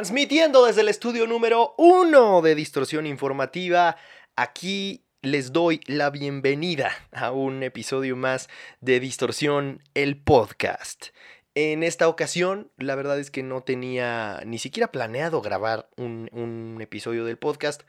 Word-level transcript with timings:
Transmitiendo 0.00 0.64
desde 0.64 0.80
el 0.80 0.88
estudio 0.88 1.26
número 1.26 1.74
uno 1.76 2.40
de 2.40 2.54
Distorsión 2.54 3.04
Informativa, 3.04 3.98
aquí 4.34 5.04
les 5.20 5.52
doy 5.52 5.82
la 5.84 6.08
bienvenida 6.08 6.90
a 7.12 7.32
un 7.32 7.62
episodio 7.62 8.16
más 8.16 8.48
de 8.80 8.98
Distorsión, 8.98 9.82
el 9.92 10.16
podcast. 10.16 11.08
En 11.54 11.82
esta 11.82 12.08
ocasión, 12.08 12.72
la 12.78 12.94
verdad 12.94 13.18
es 13.18 13.30
que 13.30 13.42
no 13.42 13.62
tenía 13.62 14.40
ni 14.46 14.58
siquiera 14.58 14.90
planeado 14.90 15.42
grabar 15.42 15.90
un, 15.98 16.78
episodio 16.80 17.26
del 17.26 17.36
podcast, 17.36 17.82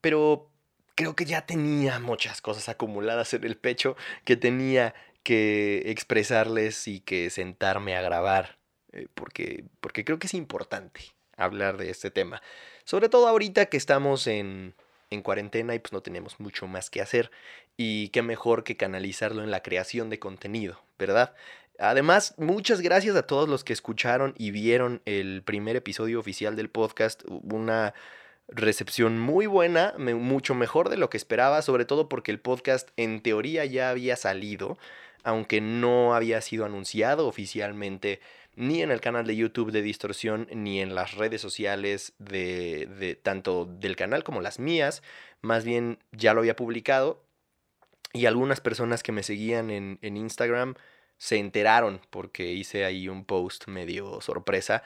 pero 0.00 0.52
creo 0.94 1.16
que 1.16 1.24
ya 1.24 1.46
tenía 1.46 1.98
muchas 1.98 2.40
cosas 2.42 2.68
acumuladas 2.68 3.34
en 3.34 3.42
el 3.42 3.56
pecho 3.56 3.96
que 4.24 4.36
tenía 4.36 4.94
que 5.24 5.82
expresarles 5.86 6.86
y 6.86 7.00
que 7.00 7.28
sentarme 7.28 7.96
a 7.96 8.02
grabar 8.02 8.60
eh, 8.92 9.08
porque, 9.14 9.64
porque 9.80 10.04
creo 10.04 10.20
que 10.20 10.28
es 10.28 10.34
importante 10.34 11.00
hablar 11.36 11.76
de 11.76 11.90
este 11.90 12.10
tema. 12.10 12.42
Sobre 12.84 13.08
todo 13.08 13.28
ahorita 13.28 13.66
que 13.66 13.76
estamos 13.76 14.26
en, 14.26 14.74
en 15.10 15.22
cuarentena 15.22 15.74
y 15.74 15.78
pues 15.78 15.92
no 15.92 16.02
tenemos 16.02 16.40
mucho 16.40 16.66
más 16.66 16.90
que 16.90 17.00
hacer. 17.00 17.30
Y 17.76 18.08
qué 18.08 18.22
mejor 18.22 18.64
que 18.64 18.76
canalizarlo 18.76 19.42
en 19.42 19.50
la 19.50 19.62
creación 19.62 20.10
de 20.10 20.18
contenido, 20.18 20.80
¿verdad? 20.98 21.34
Además, 21.78 22.34
muchas 22.38 22.80
gracias 22.80 23.16
a 23.16 23.26
todos 23.26 23.48
los 23.48 23.64
que 23.64 23.72
escucharon 23.72 24.34
y 24.38 24.52
vieron 24.52 25.02
el 25.06 25.42
primer 25.42 25.74
episodio 25.74 26.20
oficial 26.20 26.54
del 26.54 26.70
podcast. 26.70 27.22
Una 27.26 27.94
recepción 28.48 29.18
muy 29.18 29.46
buena, 29.46 29.94
mucho 29.98 30.54
mejor 30.54 30.88
de 30.88 30.96
lo 30.96 31.10
que 31.10 31.16
esperaba, 31.16 31.62
sobre 31.62 31.84
todo 31.84 32.08
porque 32.08 32.30
el 32.30 32.38
podcast 32.38 32.90
en 32.96 33.22
teoría 33.22 33.64
ya 33.64 33.90
había 33.90 34.16
salido, 34.16 34.78
aunque 35.24 35.60
no 35.60 36.14
había 36.14 36.40
sido 36.42 36.64
anunciado 36.64 37.26
oficialmente 37.26 38.20
ni 38.56 38.82
en 38.82 38.90
el 38.90 39.00
canal 39.00 39.26
de 39.26 39.36
YouTube 39.36 39.72
de 39.72 39.82
Distorsión, 39.82 40.48
ni 40.52 40.80
en 40.80 40.94
las 40.94 41.14
redes 41.14 41.40
sociales 41.40 42.14
de, 42.18 42.88
de, 42.98 43.14
tanto 43.16 43.66
del 43.66 43.96
canal 43.96 44.24
como 44.24 44.40
las 44.40 44.58
mías. 44.58 45.02
Más 45.40 45.64
bien 45.64 45.98
ya 46.12 46.34
lo 46.34 46.40
había 46.40 46.56
publicado. 46.56 47.22
Y 48.12 48.26
algunas 48.26 48.60
personas 48.60 49.02
que 49.02 49.12
me 49.12 49.24
seguían 49.24 49.70
en, 49.70 49.98
en 50.02 50.16
Instagram 50.16 50.74
se 51.18 51.38
enteraron 51.38 52.00
porque 52.10 52.52
hice 52.52 52.84
ahí 52.84 53.08
un 53.08 53.24
post 53.24 53.66
medio 53.66 54.20
sorpresa 54.20 54.82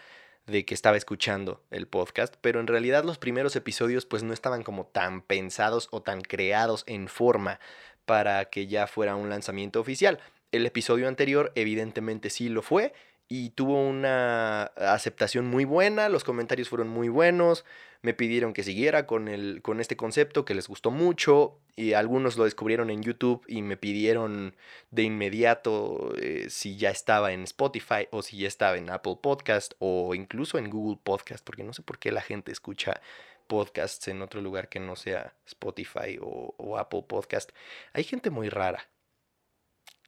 de 0.47 0.65
que 0.65 0.75
estaba 0.75 0.97
escuchando 0.97 1.63
el 1.71 1.87
podcast, 1.87 2.35
pero 2.41 2.59
en 2.59 2.67
realidad 2.67 3.05
los 3.05 3.19
primeros 3.19 3.55
episodios 3.55 4.07
pues 4.07 4.23
no 4.23 4.33
estaban 4.33 4.63
como 4.63 4.87
tan 4.87 5.21
pensados 5.21 5.89
o 5.91 6.03
tan 6.03 6.23
creados 6.23 6.85
en 6.87 7.09
forma 7.09 7.61
para 8.07 8.47
que 8.47 8.67
ya 8.67 8.87
fuera 8.87 9.15
un 9.15 9.29
lanzamiento 9.29 9.79
oficial. 9.79 10.21
El 10.51 10.65
episodio 10.65 11.07
anterior 11.07 11.53
evidentemente 11.55 12.31
sí 12.31 12.49
lo 12.49 12.63
fue 12.63 12.95
y 13.29 13.51
tuvo 13.51 13.87
una 13.87 14.65
aceptación 14.77 15.47
muy 15.47 15.67
buena, 15.67 16.09
los 16.09 16.25
comentarios 16.25 16.71
fueron 16.71 16.89
muy 16.89 17.11
buenos, 17.11 17.67
me 18.01 18.15
pidieron 18.15 18.55
que 18.55 18.63
siguiera 18.63 19.07
con, 19.07 19.29
el, 19.29 19.61
con 19.61 19.81
este 19.81 19.97
concepto 19.97 20.47
que 20.47 20.55
les 20.55 20.67
gustó 20.67 20.91
mucho 20.91 21.61
y 21.77 21.93
algunos 21.93 22.39
lo 22.39 22.45
descubrieron 22.45 22.89
en 22.89 23.03
YouTube 23.03 23.45
y 23.47 23.61
me 23.61 23.77
pidieron 23.77 24.57
de 24.91 25.03
inmediato 25.03 26.15
eh, 26.17 26.47
si 26.49 26.77
ya 26.79 26.91
estaba 26.91 27.33
en 27.33 27.43
Spotify 27.45 28.09
o 28.11 28.23
si 28.23 28.39
ya 28.39 28.49
estaba 28.49 28.79
en 28.79 28.89
Apple 28.89 29.19
Podcast 29.21 29.75
o 29.79 30.15
incluso 30.15 30.57
en 30.57 30.71
Google 30.71 30.99
Podcast, 31.03 31.45
porque 31.45 31.65
no 31.65 31.75
sé 31.75 31.83
por 31.83 31.99
qué 31.99 32.13
la 32.13 32.23
gente 32.23 32.51
escucha 32.51 33.01
podcasts 33.47 34.09
en 34.09 34.23
otro 34.23 34.41
lugar 34.41 34.69
que 34.69 34.81
no 34.81 34.97
sea 34.97 35.35
Spotify 35.47 36.19
o, 36.21 36.55
o 36.57 36.79
Apple 36.79 37.05
Podcast. 37.07 37.51
Hay 37.93 38.05
gente 38.05 38.31
muy 38.31 38.49
rara. 38.49 38.89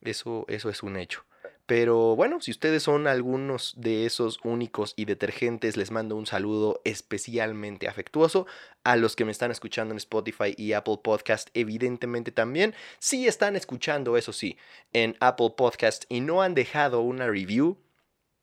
Eso, 0.01 0.47
eso 0.49 0.71
es 0.71 0.83
un 0.83 0.97
hecho. 0.97 1.25
Pero 1.71 2.17
bueno, 2.17 2.41
si 2.41 2.51
ustedes 2.51 2.83
son 2.83 3.07
algunos 3.07 3.75
de 3.77 4.05
esos 4.05 4.41
únicos 4.43 4.93
y 4.97 5.05
detergentes, 5.05 5.77
les 5.77 5.93
mando 5.93 6.17
un 6.17 6.27
saludo 6.27 6.81
especialmente 6.83 7.87
afectuoso. 7.87 8.49
A 8.83 8.97
los 8.97 9.15
que 9.15 9.25
me 9.25 9.31
están 9.31 9.53
escuchando 9.53 9.93
en 9.93 9.99
Spotify 9.99 10.53
y 10.57 10.73
Apple 10.73 10.99
Podcast, 11.01 11.49
evidentemente 11.55 12.33
también. 12.33 12.75
Si 12.99 13.29
están 13.29 13.55
escuchando, 13.55 14.17
eso 14.17 14.33
sí, 14.33 14.59
en 14.93 15.17
Apple 15.21 15.55
Podcast 15.57 16.07
y 16.09 16.23
no 16.23 16.43
han 16.43 16.57
dejado 16.57 17.03
una 17.03 17.29
review, 17.29 17.79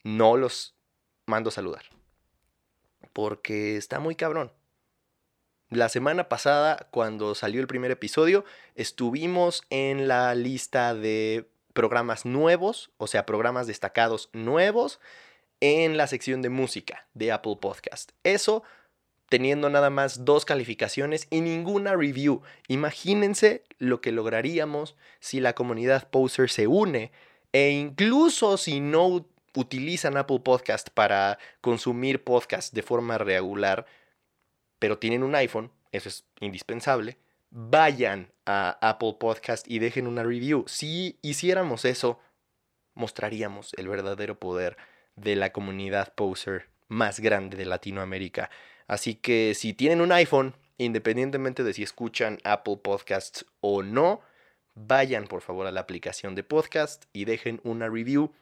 no 0.05 0.37
los 0.37 0.77
mando 1.25 1.51
saludar. 1.51 1.83
Porque 3.11 3.75
está 3.75 3.99
muy 3.99 4.15
cabrón. 4.15 4.53
La 5.69 5.89
semana 5.89 6.29
pasada, 6.29 6.87
cuando 6.91 7.35
salió 7.35 7.59
el 7.59 7.67
primer 7.67 7.91
episodio, 7.91 8.45
estuvimos 8.75 9.63
en 9.69 10.07
la 10.07 10.33
lista 10.33 10.93
de 10.93 11.49
programas 11.77 12.25
nuevos, 12.25 12.89
o 12.97 13.05
sea, 13.05 13.27
programas 13.27 13.67
destacados 13.67 14.31
nuevos 14.33 14.99
en 15.59 15.95
la 15.95 16.07
sección 16.07 16.41
de 16.41 16.49
música 16.49 17.05
de 17.13 17.31
Apple 17.31 17.59
Podcast. 17.61 18.13
Eso 18.23 18.63
teniendo 19.29 19.69
nada 19.69 19.91
más 19.91 20.25
dos 20.25 20.43
calificaciones 20.43 21.27
y 21.29 21.41
ninguna 21.41 21.95
review. 21.95 22.41
Imagínense 22.67 23.63
lo 23.77 24.01
que 24.01 24.11
lograríamos 24.11 24.95
si 25.19 25.39
la 25.39 25.53
comunidad 25.53 26.09
Poser 26.09 26.49
se 26.49 26.65
une 26.65 27.11
e 27.53 27.69
incluso 27.69 28.57
si 28.57 28.79
no 28.79 29.27
utilizan 29.53 30.17
Apple 30.17 30.39
Podcast 30.39 30.89
para 30.89 31.37
consumir 31.61 32.23
podcast 32.23 32.73
de 32.73 32.81
forma 32.81 33.19
regular, 33.19 33.85
pero 34.79 34.97
tienen 34.97 35.21
un 35.21 35.35
iPhone, 35.35 35.69
eso 35.91 36.09
es 36.09 36.25
indispensable, 36.39 37.19
vayan 37.49 38.31
a 38.45 38.77
Apple 38.81 39.15
Podcast 39.19 39.69
y 39.69 39.79
dejen 39.79 40.07
una 40.07 40.23
review. 40.23 40.65
Si 40.67 41.19
hiciéramos 41.21 41.85
eso, 41.85 42.19
mostraríamos 42.93 43.73
el 43.77 43.87
verdadero 43.87 44.39
poder 44.39 44.77
de 45.15 45.35
la 45.35 45.51
comunidad 45.51 46.13
poser 46.13 46.69
más 46.87 47.19
grande 47.19 47.57
de 47.57 47.65
Latinoamérica. 47.65 48.49
Así 48.87 49.15
que 49.15 49.53
si 49.53 49.73
tienen 49.73 50.01
un 50.01 50.11
iPhone, 50.11 50.55
independientemente 50.77 51.63
de 51.63 51.73
si 51.73 51.83
escuchan 51.83 52.39
Apple 52.43 52.79
Podcasts 52.81 53.45
o 53.59 53.83
no, 53.83 54.21
vayan 54.75 55.25
por 55.25 55.41
favor 55.41 55.67
a 55.67 55.71
la 55.71 55.81
aplicación 55.81 56.35
de 56.35 56.43
podcast 56.43 57.05
y 57.13 57.25
dejen 57.25 57.59
una 57.63 57.89
review. 57.89 58.33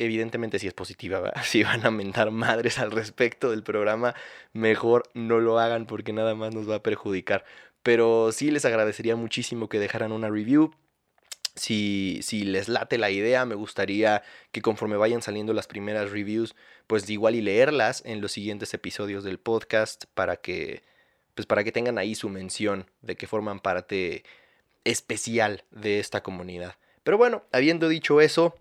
Evidentemente 0.00 0.60
si 0.60 0.68
es 0.68 0.74
positiva, 0.74 1.32
si 1.42 1.64
van 1.64 1.84
a 1.84 1.90
mentar 1.90 2.30
madres 2.30 2.78
al 2.78 2.92
respecto 2.92 3.50
del 3.50 3.64
programa, 3.64 4.14
mejor 4.52 5.10
no 5.14 5.40
lo 5.40 5.58
hagan 5.58 5.86
porque 5.86 6.12
nada 6.12 6.34
más 6.34 6.54
nos 6.54 6.70
va 6.70 6.76
a 6.76 6.82
perjudicar. 6.82 7.44
Pero 7.82 8.32
sí 8.32 8.50
les 8.50 8.64
agradecería 8.64 9.16
muchísimo 9.16 9.68
que 9.68 9.78
dejaran 9.78 10.12
una 10.12 10.30
review. 10.30 10.74
Si, 11.54 12.20
si, 12.22 12.44
les 12.44 12.68
late 12.68 12.98
la 12.98 13.10
idea, 13.10 13.44
me 13.44 13.56
gustaría 13.56 14.22
que 14.52 14.62
conforme 14.62 14.96
vayan 14.96 15.22
saliendo 15.22 15.52
las 15.52 15.66
primeras 15.66 16.10
reviews, 16.10 16.54
pues 16.86 17.08
igual 17.10 17.34
y 17.34 17.40
leerlas 17.40 18.02
en 18.06 18.20
los 18.20 18.32
siguientes 18.32 18.72
episodios 18.74 19.24
del 19.24 19.38
podcast 19.38 20.04
para 20.14 20.36
que, 20.36 20.82
pues 21.34 21.46
para 21.46 21.64
que 21.64 21.72
tengan 21.72 21.98
ahí 21.98 22.14
su 22.14 22.28
mención 22.28 22.88
de 23.02 23.16
que 23.16 23.26
forman 23.26 23.58
parte 23.58 24.22
especial 24.84 25.64
de 25.70 25.98
esta 25.98 26.22
comunidad. 26.22 26.76
Pero 27.02 27.18
bueno, 27.18 27.44
habiendo 27.52 27.88
dicho 27.88 28.20
eso, 28.20 28.54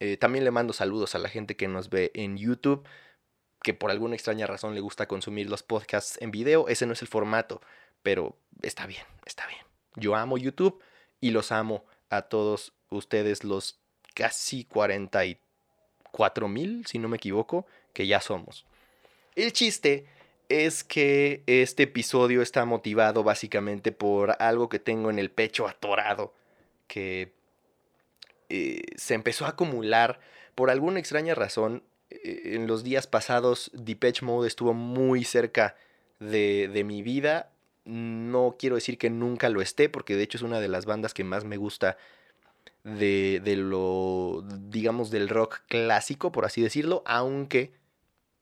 eh, 0.00 0.16
también 0.16 0.44
le 0.44 0.50
mando 0.50 0.72
saludos 0.72 1.14
a 1.14 1.18
la 1.18 1.28
gente 1.28 1.56
que 1.56 1.68
nos 1.68 1.90
ve 1.90 2.10
en 2.14 2.36
YouTube, 2.36 2.84
que 3.62 3.74
por 3.74 3.90
alguna 3.90 4.14
extraña 4.14 4.46
razón 4.46 4.74
le 4.74 4.80
gusta 4.80 5.06
consumir 5.06 5.48
los 5.48 5.62
podcasts 5.62 6.18
en 6.20 6.30
video. 6.30 6.66
Ese 6.68 6.86
no 6.86 6.92
es 6.92 7.02
el 7.02 7.08
formato 7.08 7.60
pero 8.02 8.36
está 8.62 8.86
bien, 8.86 9.04
está 9.26 9.46
bien. 9.46 9.60
Yo 9.96 10.14
amo 10.14 10.38
YouTube 10.38 10.80
y 11.20 11.30
los 11.30 11.52
amo 11.52 11.84
a 12.10 12.22
todos 12.22 12.72
ustedes, 12.90 13.44
los 13.44 13.78
casi 14.14 14.64
44 14.64 16.48
mil, 16.48 16.86
si 16.86 16.98
no 16.98 17.08
me 17.08 17.16
equivoco, 17.16 17.66
que 17.92 18.06
ya 18.06 18.20
somos. 18.20 18.66
El 19.34 19.52
chiste 19.52 20.06
es 20.48 20.84
que 20.84 21.42
este 21.46 21.84
episodio 21.84 22.42
está 22.42 22.64
motivado 22.64 23.22
básicamente 23.22 23.92
por 23.92 24.36
algo 24.38 24.68
que 24.68 24.78
tengo 24.78 25.10
en 25.10 25.18
el 25.18 25.30
pecho 25.30 25.66
atorado, 25.66 26.34
que 26.86 27.32
eh, 28.50 28.82
se 28.96 29.14
empezó 29.14 29.46
a 29.46 29.50
acumular 29.50 30.20
por 30.54 30.70
alguna 30.70 31.00
extraña 31.00 31.34
razón. 31.34 31.82
Eh, 32.10 32.54
en 32.54 32.66
los 32.66 32.84
días 32.84 33.06
pasados, 33.06 33.70
Depeche 33.72 34.26
Mode 34.26 34.48
estuvo 34.48 34.74
muy 34.74 35.24
cerca 35.24 35.76
de, 36.18 36.68
de 36.68 36.84
mi 36.84 37.02
vida 37.02 37.51
no 37.84 38.56
quiero 38.58 38.76
decir 38.76 38.98
que 38.98 39.10
nunca 39.10 39.48
lo 39.48 39.60
esté, 39.60 39.88
porque 39.88 40.16
de 40.16 40.22
hecho 40.22 40.38
es 40.38 40.42
una 40.42 40.60
de 40.60 40.68
las 40.68 40.86
bandas 40.86 41.14
que 41.14 41.24
más 41.24 41.44
me 41.44 41.56
gusta 41.56 41.96
de, 42.84 43.40
de 43.44 43.56
lo, 43.56 44.44
digamos, 44.68 45.10
del 45.10 45.28
rock 45.28 45.60
clásico, 45.68 46.32
por 46.32 46.44
así 46.44 46.62
decirlo, 46.62 47.02
aunque 47.06 47.72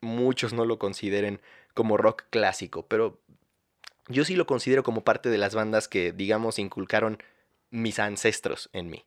muchos 0.01 0.53
no 0.53 0.65
lo 0.65 0.79
consideren 0.79 1.41
como 1.75 1.97
rock 1.97 2.25
clásico, 2.31 2.87
pero 2.87 3.21
yo 4.09 4.25
sí 4.25 4.35
lo 4.35 4.47
considero 4.47 4.83
como 4.83 5.05
parte 5.05 5.29
de 5.31 5.39
las 5.39 5.55
bandas 5.55 5.89
que, 5.89 6.13
digamos, 6.13 6.59
inculcaron 6.59 7.23
mis 7.71 7.99
ancestros 7.99 8.69
en 8.73 8.91
mí. 8.91 9.05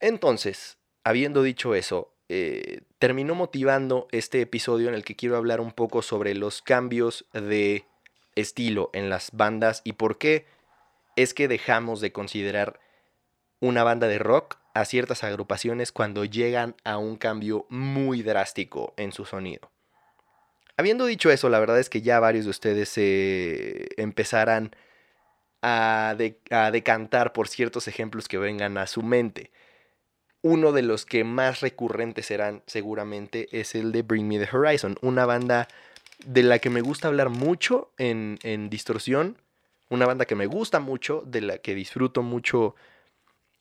Entonces, 0.00 0.78
habiendo 1.04 1.42
dicho 1.42 1.74
eso, 1.74 2.12
eh, 2.28 2.82
terminó 2.98 3.34
motivando 3.34 4.08
este 4.10 4.40
episodio 4.40 4.88
en 4.88 4.94
el 4.94 5.04
que 5.04 5.16
quiero 5.16 5.36
hablar 5.36 5.60
un 5.60 5.72
poco 5.72 6.02
sobre 6.02 6.34
los 6.34 6.60
cambios 6.60 7.24
de 7.32 7.84
estilo 8.40 8.90
en 8.92 9.10
las 9.10 9.30
bandas 9.32 9.80
y 9.84 9.94
por 9.94 10.18
qué 10.18 10.46
es 11.16 11.34
que 11.34 11.48
dejamos 11.48 12.00
de 12.00 12.12
considerar 12.12 12.80
una 13.60 13.82
banda 13.82 14.06
de 14.06 14.18
rock 14.18 14.56
a 14.74 14.84
ciertas 14.84 15.24
agrupaciones 15.24 15.90
cuando 15.90 16.24
llegan 16.24 16.76
a 16.84 16.98
un 16.98 17.16
cambio 17.16 17.66
muy 17.68 18.22
drástico 18.22 18.94
en 18.96 19.12
su 19.12 19.24
sonido. 19.24 19.70
Habiendo 20.76 21.06
dicho 21.06 21.30
eso, 21.30 21.48
la 21.48 21.58
verdad 21.58 21.80
es 21.80 21.90
que 21.90 22.02
ya 22.02 22.20
varios 22.20 22.44
de 22.44 22.50
ustedes 22.52 22.88
se 22.88 23.88
empezarán 23.96 24.70
a, 25.60 26.16
a 26.50 26.70
decantar 26.70 27.32
por 27.32 27.48
ciertos 27.48 27.88
ejemplos 27.88 28.28
que 28.28 28.38
vengan 28.38 28.78
a 28.78 28.86
su 28.86 29.02
mente. 29.02 29.50
Uno 30.40 30.70
de 30.70 30.82
los 30.82 31.04
que 31.04 31.24
más 31.24 31.60
recurrentes 31.60 32.26
serán 32.26 32.62
seguramente 32.66 33.48
es 33.50 33.74
el 33.74 33.90
de 33.90 34.02
Bring 34.02 34.28
Me 34.28 34.38
the 34.38 34.56
Horizon, 34.56 34.96
una 35.02 35.26
banda 35.26 35.66
de 36.24 36.42
la 36.42 36.58
que 36.58 36.70
me 36.70 36.80
gusta 36.80 37.08
hablar 37.08 37.28
mucho 37.28 37.92
en, 37.98 38.38
en 38.42 38.70
distorsión, 38.70 39.38
una 39.88 40.06
banda 40.06 40.26
que 40.26 40.34
me 40.34 40.46
gusta 40.46 40.80
mucho, 40.80 41.22
de 41.26 41.40
la 41.40 41.58
que 41.58 41.74
disfruto 41.74 42.22
mucho 42.22 42.74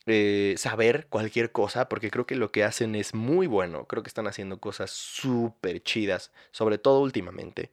eh, 0.10 0.56
saber 0.58 1.08
cualquier 1.10 1.52
cosa, 1.52 1.90
porque 1.90 2.10
creo 2.10 2.26
que 2.26 2.38
lo 2.38 2.50
que 2.50 2.64
hacen 2.64 2.96
es 2.96 3.14
muy 3.14 3.46
bueno, 3.46 3.86
creo 3.88 4.04
que 4.04 4.08
están 4.08 4.28
haciendo 4.28 4.60
cosas 4.60 4.90
súper 4.90 5.84
chidas, 5.84 6.32
sobre 6.52 6.78
todo 6.78 7.02
últimamente, 7.02 7.72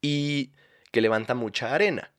y 0.00 0.52
que 0.90 1.02
levanta 1.02 1.34
mucha 1.34 1.74
arena. 1.74 2.12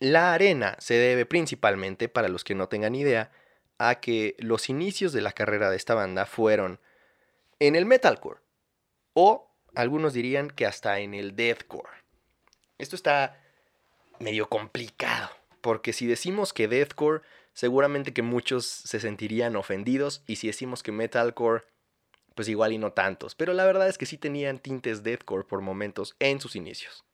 La 0.00 0.34
arena 0.34 0.76
se 0.80 0.94
debe 0.94 1.26
principalmente, 1.26 2.08
para 2.08 2.28
los 2.28 2.42
que 2.42 2.56
no 2.56 2.68
tengan 2.68 2.96
idea, 2.96 3.30
a 3.78 4.00
que 4.00 4.34
los 4.38 4.68
inicios 4.68 5.12
de 5.12 5.20
la 5.20 5.30
carrera 5.30 5.70
de 5.70 5.76
esta 5.76 5.94
banda 5.94 6.26
fueron 6.26 6.80
en 7.60 7.76
el 7.76 7.86
metalcore 7.86 8.40
o 9.12 9.45
algunos 9.76 10.14
dirían 10.14 10.50
que 10.50 10.66
hasta 10.66 10.98
en 11.00 11.14
el 11.14 11.36
deathcore. 11.36 11.90
Esto 12.78 12.96
está 12.96 13.38
medio 14.18 14.48
complicado, 14.48 15.30
porque 15.60 15.92
si 15.92 16.06
decimos 16.06 16.54
que 16.54 16.66
deathcore, 16.66 17.22
seguramente 17.52 18.14
que 18.14 18.22
muchos 18.22 18.64
se 18.66 19.00
sentirían 19.00 19.54
ofendidos 19.54 20.22
y 20.26 20.36
si 20.36 20.46
decimos 20.46 20.82
que 20.82 20.92
metalcore, 20.92 21.64
pues 22.34 22.48
igual 22.48 22.72
y 22.72 22.78
no 22.78 22.92
tantos, 22.92 23.34
pero 23.34 23.52
la 23.52 23.66
verdad 23.66 23.88
es 23.88 23.98
que 23.98 24.06
sí 24.06 24.16
tenían 24.16 24.58
tintes 24.58 25.02
deathcore 25.02 25.44
por 25.44 25.60
momentos 25.60 26.16
en 26.20 26.40
sus 26.40 26.56
inicios. 26.56 27.04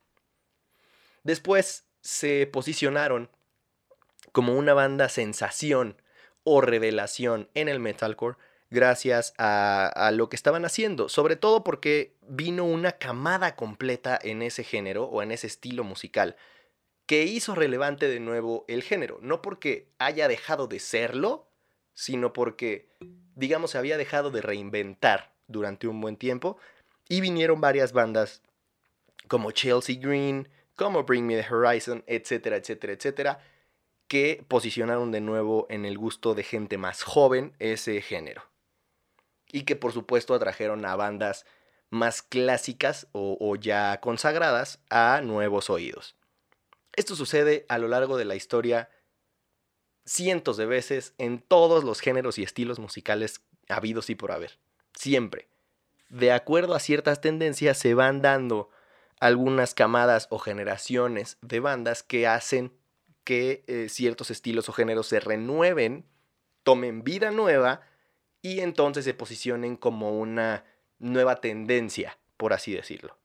Después 1.25 1.85
se 2.01 2.47
posicionaron 2.47 3.29
como 4.31 4.57
una 4.57 4.73
banda 4.73 5.09
sensación 5.09 6.01
o 6.45 6.61
revelación 6.61 7.49
en 7.55 7.69
el 7.69 7.81
metalcore 7.81 8.37
gracias 8.73 9.35
a, 9.39 10.11
lo 10.15 10.29
que 10.29 10.37
estaban 10.37 10.65
haciendo, 10.65 11.09
sobre 11.09 11.37
todo 11.37 11.63
porque 11.63 12.17
vino 12.27 12.65
una 12.65 12.93
camada 12.93 13.55
completa 13.55 14.19
en 14.21 14.43
ese 14.43 14.65
género 14.65 15.05
o 15.05 15.23
en 15.23 15.31
ese 15.31 15.47
estilo 15.47 15.85
musical 15.85 16.37
que 17.07 17.25
hizo 17.25 17.55
relevante 17.55 18.09
de 18.09 18.19
nuevo 18.19 18.65
el 18.69 18.83
género, 18.83 19.19
no 19.21 19.43
porque 19.43 19.89
haya 19.99 20.27
dejado 20.27 20.67
de 20.67 20.79
serlo, 20.79 21.47
sino 21.93 22.33
porque, 22.33 22.89
digamos, 23.35 23.73
se 23.73 23.79
había 23.79 23.99
dejado 23.99 24.31
de 24.31 24.41
reinventar 24.41 25.35
durante 25.47 25.87
un 25.87 26.01
buen 26.01 26.17
tiempo 26.17 26.57
y 27.09 27.21
vinieron 27.21 27.61
varias 27.61 27.93
bandas 27.93 28.43
como 29.29 29.51
Chelsea 29.51 29.99
Green, 30.01 30.49
como 30.77 31.05
Bring 31.05 31.27
Me 31.27 31.37
the 31.37 31.55
Horizon, 31.55 32.03
etcétera, 32.07 32.57
etcétera, 32.57 32.95
etcétera, 32.95 33.41
que 34.09 34.45
posicionaron 34.49 35.13
de 35.13 35.21
nuevo 35.21 35.67
en 35.69 35.85
el 35.85 35.99
gusto 35.99 36.35
de 36.35 36.43
gente 36.43 36.79
más 36.79 37.03
joven 37.03 37.53
ese 37.59 38.01
género. 38.01 38.52
Y 39.53 39.63
que 39.63 39.77
por 39.77 39.93
supuesto 39.93 40.35
atrajeron 40.35 40.85
a 40.85 40.97
bandas 40.97 41.47
más 41.93 42.23
clásicas 42.23 43.07
o, 43.13 43.55
ya 43.57 44.01
consagradas 44.01 44.81
a 44.89 45.21
nuevos 45.23 45.69
oídos. 45.69 46.17
Esto 46.97 47.15
sucede 47.15 47.67
a 47.69 47.77
lo 47.77 47.87
largo 47.87 48.17
de 48.17 48.25
la 48.25 48.35
historia 48.35 48.89
cientos 50.07 50.57
de 50.57 50.65
veces 50.65 51.15
en 51.19 51.39
todos 51.39 51.85
los 51.85 52.01
géneros 52.01 52.39
y 52.39 52.43
estilos 52.43 52.79
musicales 52.79 53.43
habidos 53.69 54.09
y 54.09 54.15
por 54.15 54.33
haber. 54.33 54.59
Siempre. 54.95 55.49
De 56.09 56.33
acuerdo 56.33 56.75
a 56.75 56.81
ciertas 56.81 57.21
tendencias 57.21 57.77
se 57.77 57.93
van 57.93 58.23
dando 58.23 58.71
algunas 59.21 59.75
camadas 59.75 60.29
o 60.31 60.39
generaciones 60.39 61.37
de 61.43 61.61
bandas 61.61 62.03
que 62.03 62.27
hacen 62.27 62.73
que 63.23 63.65
eh, 63.67 63.89
ciertos 63.91 64.31
estilos 64.31 64.69
o 64.71 64.73
géneros 64.73 65.09
se 65.09 65.21
renueven, 65.21 66.07
tomen 66.63 67.05
vida 67.05 67.31
nueva 67.31 67.83
y 68.43 68.61
entonces 68.61 69.05
se 69.05 69.15
posicionen 69.15 69.77
como 69.77 70.19
una 70.19 70.65
nueva 70.99 71.41
tendencia, 71.41 72.19
por 72.37 72.53
así 72.53 72.75
decirlo. 72.75 73.17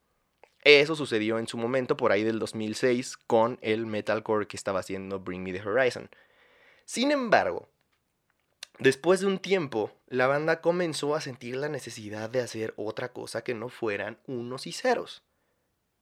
Eso 0.63 0.95
sucedió 0.95 1.39
en 1.39 1.47
su 1.47 1.57
momento 1.57 1.97
por 1.97 2.11
ahí 2.11 2.23
del 2.23 2.39
2006 2.39 3.17
con 3.17 3.57
el 3.61 3.85
metalcore 3.85 4.47
que 4.47 4.57
estaba 4.57 4.79
haciendo 4.79 5.19
Bring 5.19 5.43
Me 5.43 5.53
the 5.53 5.61
Horizon. 5.61 6.09
Sin 6.85 7.11
embargo, 7.11 7.69
después 8.79 9.19
de 9.19 9.27
un 9.27 9.39
tiempo, 9.39 9.91
la 10.07 10.27
banda 10.27 10.61
comenzó 10.61 11.15
a 11.15 11.21
sentir 11.21 11.55
la 11.55 11.69
necesidad 11.69 12.29
de 12.29 12.41
hacer 12.41 12.73
otra 12.75 13.13
cosa 13.13 13.43
que 13.43 13.53
no 13.53 13.69
fueran 13.69 14.19
unos 14.27 14.67
y 14.67 14.71
ceros. 14.71 15.23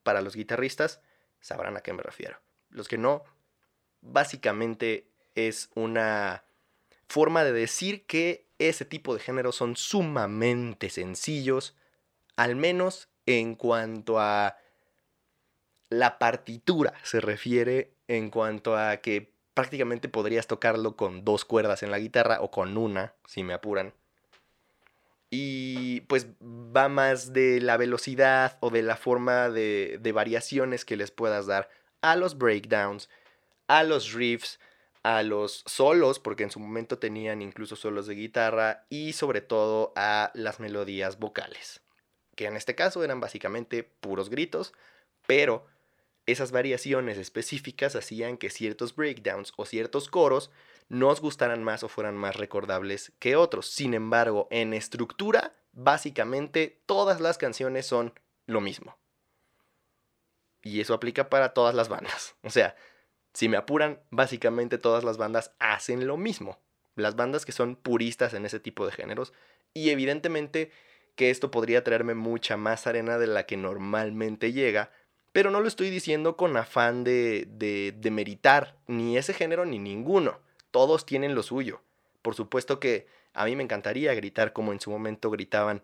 Para 0.03 0.21
los 0.21 0.35
guitarristas, 0.35 1.01
sabrán 1.41 1.77
a 1.77 1.81
qué 1.81 1.93
me 1.93 2.03
refiero. 2.03 2.39
Los 2.69 2.87
que 2.87 2.97
no, 2.97 3.23
básicamente 4.01 5.07
es 5.35 5.69
una 5.75 6.43
forma 7.07 7.43
de 7.43 7.53
decir 7.53 8.05
que 8.05 8.44
ese 8.59 8.85
tipo 8.85 9.13
de 9.13 9.19
géneros 9.19 9.55
son 9.55 9.75
sumamente 9.75 10.89
sencillos, 10.89 11.75
al 12.35 12.55
menos 12.55 13.09
en 13.25 13.55
cuanto 13.55 14.19
a 14.19 14.57
la 15.89 16.17
partitura 16.19 16.93
se 17.03 17.21
refiere, 17.21 17.93
en 18.07 18.29
cuanto 18.29 18.77
a 18.77 18.97
que 18.97 19.33
prácticamente 19.53 20.09
podrías 20.09 20.47
tocarlo 20.47 20.95
con 20.95 21.23
dos 21.23 21.45
cuerdas 21.45 21.83
en 21.83 21.91
la 21.91 21.99
guitarra 21.99 22.41
o 22.41 22.51
con 22.51 22.77
una, 22.77 23.13
si 23.25 23.43
me 23.43 23.53
apuran. 23.53 23.93
Y 25.29 26.01
pues 26.01 26.27
va 26.41 26.87
más 26.87 27.33
de 27.33 27.59
la 27.61 27.77
velocidad 27.77 28.57
o 28.61 28.69
de 28.69 28.83
la 28.83 28.95
forma 28.95 29.49
de, 29.49 29.97
de 30.01 30.11
variaciones 30.11 30.85
que 30.85 30.97
les 30.97 31.11
puedas 31.11 31.45
dar 31.47 31.69
a 32.01 32.15
los 32.15 32.37
breakdowns, 32.37 33.09
a 33.67 33.83
los 33.83 34.13
riffs, 34.13 34.59
a 35.05 35.21
los 35.21 35.61
solos, 35.67 36.17
porque 36.17 36.41
en 36.41 36.49
su 36.49 36.59
momento 36.59 36.97
tenían 36.97 37.43
incluso 37.43 37.75
solos 37.75 38.07
de 38.07 38.15
guitarra, 38.15 38.87
y 38.89 39.13
sobre 39.13 39.41
todo 39.41 39.93
a 39.95 40.31
las 40.33 40.59
melodías 40.59 41.19
vocales, 41.19 41.83
que 42.35 42.47
en 42.47 42.55
este 42.55 42.73
caso 42.73 43.03
eran 43.03 43.19
básicamente 43.19 43.83
puros 43.83 44.31
gritos, 44.31 44.73
pero 45.27 45.67
esas 46.25 46.51
variaciones 46.51 47.19
específicas 47.19 47.95
hacían 47.95 48.37
que 48.37 48.49
ciertos 48.49 48.95
breakdowns 48.95 49.53
o 49.57 49.67
ciertos 49.67 50.09
coros 50.09 50.49
nos 50.89 51.21
gustaran 51.21 51.63
más 51.63 51.83
o 51.83 51.87
fueran 51.87 52.17
más 52.17 52.35
recordables 52.35 53.11
que 53.19 53.35
otros. 53.35 53.69
Sin 53.69 53.93
embargo, 53.93 54.47
en 54.49 54.73
estructura, 54.73 55.53
básicamente 55.71 56.81
todas 56.87 57.21
las 57.21 57.37
canciones 57.37 57.85
son 57.85 58.19
lo 58.47 58.59
mismo. 58.59 58.97
Y 60.63 60.81
eso 60.81 60.95
aplica 60.95 61.29
para 61.29 61.53
todas 61.53 61.75
las 61.75 61.89
bandas. 61.89 62.33
O 62.41 62.49
sea, 62.49 62.75
si 63.35 63.49
me 63.49 63.57
apuran, 63.57 63.99
básicamente 64.11 64.77
todas 64.77 65.03
las 65.03 65.17
bandas 65.17 65.51
hacen 65.59 66.07
lo 66.07 66.15
mismo. 66.15 66.57
Las 66.95 67.17
bandas 67.17 67.45
que 67.45 67.51
son 67.51 67.75
puristas 67.75 68.33
en 68.33 68.45
ese 68.45 68.61
tipo 68.61 68.85
de 68.85 68.93
géneros. 68.93 69.33
Y 69.73 69.89
evidentemente 69.89 70.71
que 71.15 71.29
esto 71.29 71.51
podría 71.51 71.83
traerme 71.83 72.13
mucha 72.13 72.55
más 72.55 72.87
arena 72.87 73.17
de 73.17 73.27
la 73.27 73.45
que 73.45 73.57
normalmente 73.57 74.53
llega. 74.53 74.89
Pero 75.33 75.51
no 75.51 75.59
lo 75.59 75.67
estoy 75.67 75.89
diciendo 75.89 76.37
con 76.37 76.55
afán 76.55 77.03
de, 77.03 77.45
de, 77.49 77.93
de 77.97 78.09
meritar 78.09 78.77
ni 78.87 79.17
ese 79.17 79.33
género 79.33 79.65
ni 79.65 79.79
ninguno. 79.79 80.39
Todos 80.71 81.05
tienen 81.05 81.35
lo 81.35 81.43
suyo. 81.43 81.81
Por 82.21 82.35
supuesto 82.35 82.79
que 82.79 83.05
a 83.33 83.43
mí 83.43 83.57
me 83.57 83.63
encantaría 83.63 84.13
gritar 84.13 84.53
como 84.53 84.71
en 84.71 84.79
su 84.79 84.91
momento 84.91 85.29
gritaban 85.29 85.83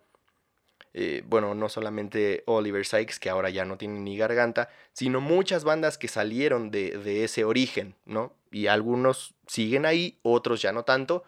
eh, 0.94 1.24
bueno, 1.26 1.56
no 1.56 1.70
solamente 1.70 2.44
Oliver 2.48 2.86
Sykes, 2.86 3.20
que 3.20 3.30
ahora 3.30 3.50
ya 3.50 3.64
no 3.64 3.78
tiene 3.78 4.00
ni 4.00 4.18
garganta, 4.18 4.70
sino 4.92 5.22
muchas 5.22 5.64
bandas 5.64 5.98
que 5.98 6.08
salieron 6.08 6.70
de, 6.70 7.24
ese 7.24 7.46
origen, 7.46 7.96
¿no? 8.06 8.34
Y 8.52 8.68
algunos 8.68 9.34
siguen 9.48 9.86
ahí, 9.86 10.20
otros 10.22 10.62
ya 10.62 10.74
no 10.74 10.84
tanto, 10.84 11.24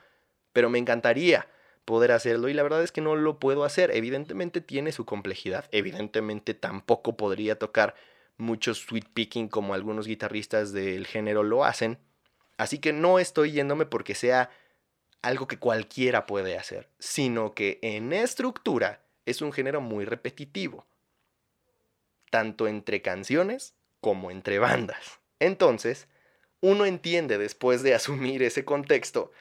pero 0.51 0.69
me 0.69 0.79
encantaría 0.79 1.47
poder 1.85 2.11
hacerlo 2.11 2.49
y 2.49 2.53
la 2.53 2.63
verdad 2.63 2.83
es 2.83 2.91
que 2.91 3.01
no 3.01 3.15
lo 3.15 3.39
puedo 3.39 3.63
hacer. 3.63 3.91
Evidentemente 3.95 4.59
tiene 4.59 4.91
su 4.91 5.05
complejidad, 5.05 5.65
evidentemente 5.71 6.53
tampoco 6.53 7.15
podría 7.15 7.57
tocar 7.57 7.95
mucho 8.37 8.73
sweet 8.73 9.07
picking 9.13 9.47
como 9.47 9.73
algunos 9.73 10.07
guitarristas 10.07 10.73
del 10.73 11.07
género 11.07 11.43
lo 11.43 11.63
hacen, 11.63 11.99
así 12.57 12.79
que 12.79 12.91
no 12.91 13.19
estoy 13.19 13.51
yéndome 13.51 13.85
porque 13.85 14.15
sea 14.15 14.49
algo 15.21 15.47
que 15.47 15.59
cualquiera 15.59 16.25
puede 16.25 16.57
hacer, 16.57 16.89
sino 16.99 17.53
que 17.53 17.79
en 17.81 18.11
estructura 18.11 19.02
es 19.25 19.41
un 19.41 19.51
género 19.51 19.81
muy 19.81 20.05
repetitivo, 20.05 20.85
tanto 22.29 22.67
entre 22.67 23.01
canciones 23.01 23.75
como 24.01 24.31
entre 24.31 24.59
bandas. 24.59 25.19
Entonces, 25.39 26.07
uno 26.61 26.85
entiende 26.85 27.37
después 27.37 27.83
de 27.83 27.93
asumir 27.95 28.43
ese 28.43 28.65
contexto 28.65 29.31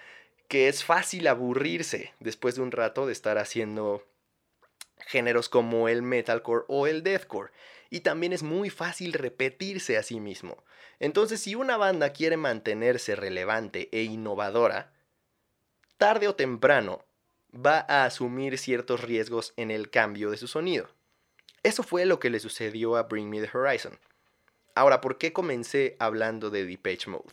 que 0.49 0.69
es 0.69 0.85
fácil 0.85 1.29
aburrirse 1.29 2.13
después 2.21 2.57
de 2.57 2.63
un 2.63 2.73
rato 2.73 3.07
de 3.07 3.13
estar 3.13 3.39
haciendo 3.39 4.07
géneros 5.07 5.49
como 5.49 5.89
el 5.89 6.03
metalcore 6.03 6.65
o 6.69 6.87
el 6.87 7.03
deathcore. 7.03 7.53
Y 7.89 8.01
también 8.01 8.33
es 8.33 8.43
muy 8.43 8.69
fácil 8.69 9.15
repetirse 9.15 9.97
a 9.97 10.03
sí 10.03 10.21
mismo. 10.21 10.63
Entonces, 10.99 11.41
si 11.41 11.55
una 11.55 11.77
banda 11.77 12.13
quiere 12.13 12.37
mantenerse 12.37 13.17
relevante 13.17 13.89
e 13.93 14.03
innovadora, 14.03 14.93
tarde 15.97 16.29
o 16.29 16.35
temprano 16.35 17.05
va 17.55 17.85
a 17.89 18.05
asumir 18.05 18.59
ciertos 18.59 19.03
riesgos 19.03 19.53
en 19.57 19.71
el 19.71 19.91
cambio 19.91 20.31
de 20.31 20.37
su 20.37 20.49
sonido. 20.49 20.89
Eso 21.63 21.83
fue 21.83 22.07
lo 22.07 22.19
que 22.19 22.31
le 22.31 22.41
sucedió 22.41 22.97
a 22.97 23.05
Bring 23.05 23.29
Me 23.29 23.41
the 23.41 23.57
Horizon. 23.57 23.99
Ahora, 24.75 25.01
¿por 25.01 25.19
qué 25.19 25.33
comencé 25.33 25.97
hablando 25.99 26.51
de 26.51 26.65
Depeche 26.65 27.11
Mode? 27.11 27.29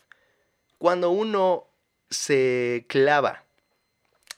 Cuando 0.78 1.10
uno 1.10 1.68
se 2.10 2.86
clava 2.88 3.44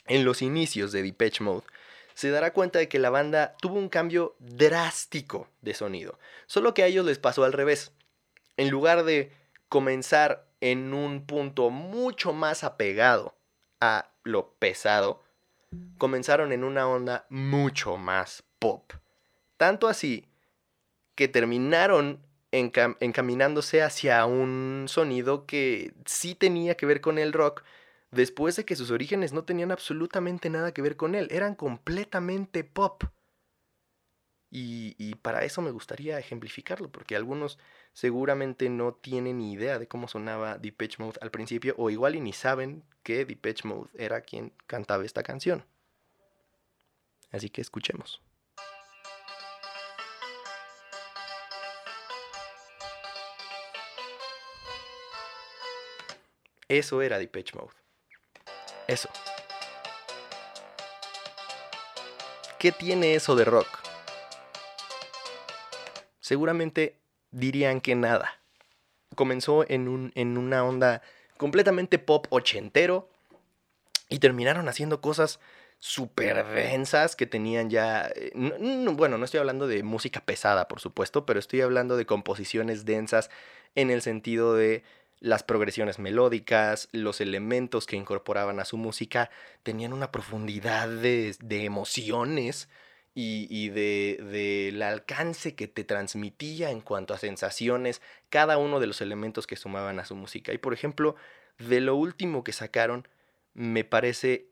en 0.08 0.24
los 0.24 0.42
inicios 0.42 0.92
de 0.92 1.04
Depeche 1.04 1.44
Mode, 1.44 1.66
se 2.14 2.30
dará 2.30 2.54
cuenta 2.54 2.80
de 2.80 2.88
que 2.88 3.00
la 3.00 3.10
banda 3.10 3.56
tuvo 3.60 3.76
un 3.76 3.90
cambio 3.90 4.36
drástico 4.40 5.48
de 5.62 5.74
sonido. 5.74 6.20
Solo 6.46 6.74
que 6.74 6.84
a 6.84 6.86
ellos 6.86 7.06
les 7.06 7.20
pasó 7.20 7.44
al 7.44 7.54
revés. 7.54 7.92
En 8.58 8.70
lugar 8.70 9.04
de 9.04 9.32
comenzar 9.70 10.46
en 10.60 10.94
un 10.94 11.26
punto 11.26 11.70
mucho 11.70 12.34
más 12.34 12.64
apegado 12.64 13.36
a 13.80 14.12
lo 14.24 14.54
pesado, 14.54 15.24
comenzaron 15.98 16.52
en 16.52 16.64
una 16.64 16.88
onda 16.88 17.26
mucho 17.30 17.98
más 17.98 18.44
pop. 18.60 18.94
Tanto 19.58 19.88
así 19.88 20.28
que 21.16 21.28
terminaron 21.28 22.26
encaminándose 22.52 23.82
hacia 23.82 24.26
un 24.26 24.86
sonido 24.88 25.46
que 25.46 25.94
sí 26.06 26.36
tenía 26.36 26.76
que 26.76 26.86
ver 26.86 27.00
con 27.00 27.18
el 27.18 27.34
rock, 27.34 27.64
después 28.12 28.56
de 28.56 28.66
que 28.66 28.76
sus 28.76 28.92
orígenes 28.92 29.32
no 29.32 29.44
tenían 29.44 29.72
absolutamente 29.72 30.50
nada 30.50 30.74
que 30.74 30.82
ver 30.82 30.98
con 30.98 31.16
él, 31.16 31.28
eran 31.32 31.56
completamente 31.56 32.64
pop. 32.64 33.04
Y, 34.54 35.16
para 35.22 35.46
eso 35.46 35.62
me 35.62 35.72
gustaría 35.72 36.20
ejemplificarlo, 36.20 36.92
porque 36.92 37.16
algunos 37.16 37.58
seguramente 37.94 38.70
no 38.70 38.94
tienen 38.94 39.38
ni 39.38 39.54
idea 39.54 39.80
de 39.80 39.88
cómo 39.88 40.10
sonaba 40.10 40.58
Depeche 40.58 40.98
Mode 41.02 41.20
al 41.22 41.32
principio, 41.32 41.74
o 41.78 41.90
igual 41.90 42.16
y 42.16 42.20
ni 42.20 42.34
saben 42.34 42.84
que 43.04 43.26
Depeche 43.26 43.68
Mode 43.68 43.90
era 43.96 44.22
quien 44.22 44.52
cantaba 44.68 45.06
esta 45.06 45.24
canción. 45.24 45.66
Así 47.32 47.50
que 47.50 47.62
escuchemos. 47.62 48.22
Eso 56.68 57.02
era 57.02 57.20
Depeche 57.20 57.58
Mode. 57.58 57.74
Eso. 58.88 59.10
¿Qué 62.58 62.72
tiene 62.72 63.16
eso 63.16 63.36
de 63.36 63.44
rock? 63.44 63.68
Seguramente 66.20 66.96
dirían 67.32 67.82
que 67.82 67.96
nada. 67.96 68.40
Comenzó 69.16 69.66
en, 69.68 69.88
un, 69.88 70.12
en 70.16 70.38
una 70.38 70.64
onda 70.64 71.02
completamente 71.42 71.98
pop 71.98 72.28
ochentero 72.30 73.10
y 74.10 74.20
terminaron 74.20 74.70
haciendo 74.70 75.02
cosas 75.02 75.40
súper 75.80 76.46
densas 76.46 77.16
que 77.16 77.26
tenían 77.26 77.72
ya... 77.72 78.12
Eh, 78.16 78.32
bueno, 78.36 79.18
no 79.18 79.26
estoy 79.26 79.40
hablando 79.40 79.66
de 79.66 79.82
música 79.82 80.20
pesada, 80.24 80.68
por 80.68 80.80
supuesto, 80.80 81.26
pero 81.26 81.40
estoy 81.40 81.62
hablando 81.62 81.98
de 81.98 82.06
composiciones 82.06 82.86
densas 82.86 83.32
en 83.74 83.90
el 83.90 84.04
sentido 84.04 84.54
de 84.54 84.84
las 85.20 85.42
progresiones 85.42 85.98
melódicas, 85.98 86.90
los 86.92 87.22
elementos 87.22 87.88
que 87.88 87.96
incorporaban 87.96 88.60
a 88.60 88.66
su 88.66 88.78
música, 88.78 89.32
tenían 89.64 89.94
una 89.94 90.12
profundidad 90.12 90.88
de, 90.90 91.36
emociones 91.50 92.70
y, 93.14 93.70
de, 93.70 94.20
del 94.32 94.82
alcance 94.82 95.56
que 95.56 95.68
te 95.68 95.84
transmitía 95.84 96.72
en 96.72 96.82
cuanto 96.82 97.14
a 97.14 97.18
sensaciones, 97.18 98.02
cada 98.30 98.58
uno 98.58 98.80
de 98.80 98.88
los 98.88 99.02
elementos 99.02 99.48
que 99.48 99.58
sumaban 99.58 100.00
a 100.00 100.06
su 100.06 100.16
música. 100.16 100.54
Y 100.54 100.58
por 100.58 100.74
ejemplo, 100.74 101.16
de 101.58 101.82
lo 101.82 101.96
último 101.96 102.44
que 102.44 102.54
sacaron, 102.54 103.08
me 103.54 103.84
parece 103.84 104.48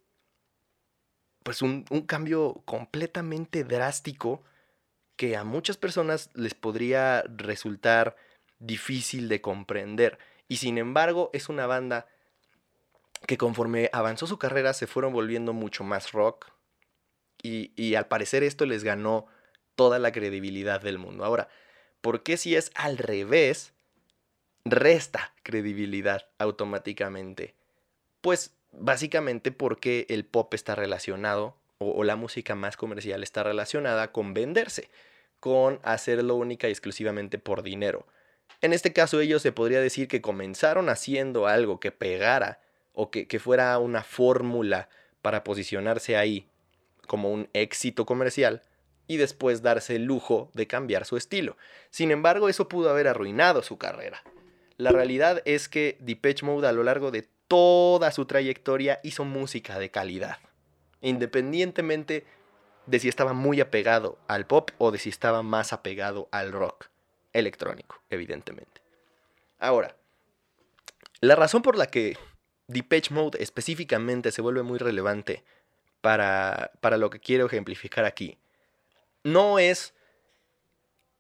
pues 1.43 1.61
un, 1.61 1.85
un 1.89 2.01
cambio 2.01 2.61
completamente 2.65 3.63
drástico 3.63 4.43
que 5.15 5.37
a 5.37 5.43
muchas 5.43 5.77
personas 5.77 6.29
les 6.33 6.53
podría 6.53 7.23
resultar 7.23 8.17
difícil 8.59 9.29
de 9.29 9.41
comprender. 9.41 10.19
Y 10.49 10.57
sin 10.57 10.77
embargo, 10.77 11.29
es 11.33 11.47
una 11.47 11.65
banda 11.65 12.07
que 13.25 13.37
conforme 13.37 13.89
avanzó 13.93 14.27
su 14.27 14.37
carrera 14.37 14.73
se 14.73 14.87
fueron 14.87 15.13
volviendo 15.13 15.53
mucho 15.53 15.83
más 15.83 16.11
rock. 16.11 16.51
Y, 17.41 17.95
al 17.95 18.07
parecer 18.07 18.43
esto 18.43 18.65
les 18.65 18.83
ganó 18.83 19.27
toda 19.75 19.99
la 19.99 20.11
credibilidad 20.11 20.81
del 20.81 20.97
mundo. 20.97 21.23
Ahora, 21.23 21.47
¿por 22.01 22.23
qué 22.23 22.37
si 22.37 22.55
es 22.55 22.71
al 22.75 22.97
revés, 22.97 23.73
resta 24.65 25.33
credibilidad 25.43 26.27
automáticamente? 26.37 27.55
Pues 28.21 28.53
básicamente 28.71 29.51
porque 29.51 30.05
el 30.09 30.25
pop 30.25 30.53
está 30.53 30.75
relacionado, 30.75 31.55
o, 31.77 32.03
la 32.03 32.17
música 32.17 32.55
más 32.55 32.75
comercial 32.75 33.23
está 33.23 33.43
relacionada 33.43 34.11
con 34.11 34.33
venderse, 34.33 34.89
con 35.39 35.79
hacerlo 35.83 36.35
única 36.35 36.67
y 36.67 36.71
exclusivamente 36.71 37.39
por 37.39 37.63
dinero. 37.63 38.05
En 38.61 38.73
este 38.73 38.91
caso 38.91 39.21
ellos 39.21 39.41
se 39.41 39.53
podría 39.53 39.79
decir 39.79 40.09
que 40.09 40.21
comenzaron 40.21 40.89
haciendo 40.89 41.47
algo 41.47 41.79
que 41.79 41.93
pegara 41.93 42.59
o 42.91 43.09
que, 43.09 43.27
que 43.27 43.39
fuera 43.39 43.77
una 43.77 44.03
fórmula 44.03 44.89
para 45.21 45.45
posicionarse 45.45 46.17
ahí 46.17 46.49
como 47.09 47.31
un 47.31 47.49
éxito 47.53 48.05
comercial 48.05 48.61
y 49.07 49.17
después 49.17 49.63
darse 49.63 49.95
el 49.95 50.03
lujo 50.03 50.51
de 50.53 50.67
cambiar 50.67 51.05
su 51.05 51.17
estilo. 51.17 51.57
Sin 51.89 52.11
embargo, 52.11 52.49
eso 52.49 52.69
pudo 52.69 52.91
haber 52.91 53.07
arruinado 53.07 53.63
su 53.63 53.79
carrera. 53.79 54.21
La 54.77 54.91
realidad 54.91 55.41
es 55.45 55.67
que 55.67 55.97
Depeche 55.99 56.45
Mode 56.45 56.67
a 56.67 56.71
lo 56.71 56.83
largo 56.83 57.09
de 57.09 57.27
toda 57.47 58.11
su 58.11 58.25
trayectoria 58.25 58.99
hizo 59.01 59.25
música 59.25 59.79
de 59.79 59.89
calidad, 59.89 60.37
independientemente 61.01 62.27
de 62.85 62.99
si 62.99 63.09
estaba 63.09 63.33
muy 63.33 63.59
apegado 63.59 64.19
al 64.27 64.45
pop 64.45 64.69
o 64.77 64.91
de 64.91 64.99
si 64.99 65.09
estaba 65.09 65.41
más 65.41 65.73
apegado 65.73 66.29
al 66.31 66.51
rock 66.51 66.89
electrónico, 67.33 68.03
evidentemente. 68.11 68.81
Ahora, 69.57 69.95
la 71.21 71.35
razón 71.35 71.63
por 71.63 71.75
la 71.75 71.87
que 71.87 72.15
Depeche 72.67 73.11
Mode 73.15 73.41
específicamente 73.41 74.31
se 74.31 74.43
vuelve 74.43 74.61
muy 74.61 74.77
relevante 74.77 75.43
para, 76.01 76.71
para 76.81 76.97
lo 76.97 77.09
que 77.09 77.19
quiero 77.19 77.45
ejemplificar 77.45 78.05
aquí, 78.05 78.37
no 79.23 79.59
es 79.59 79.93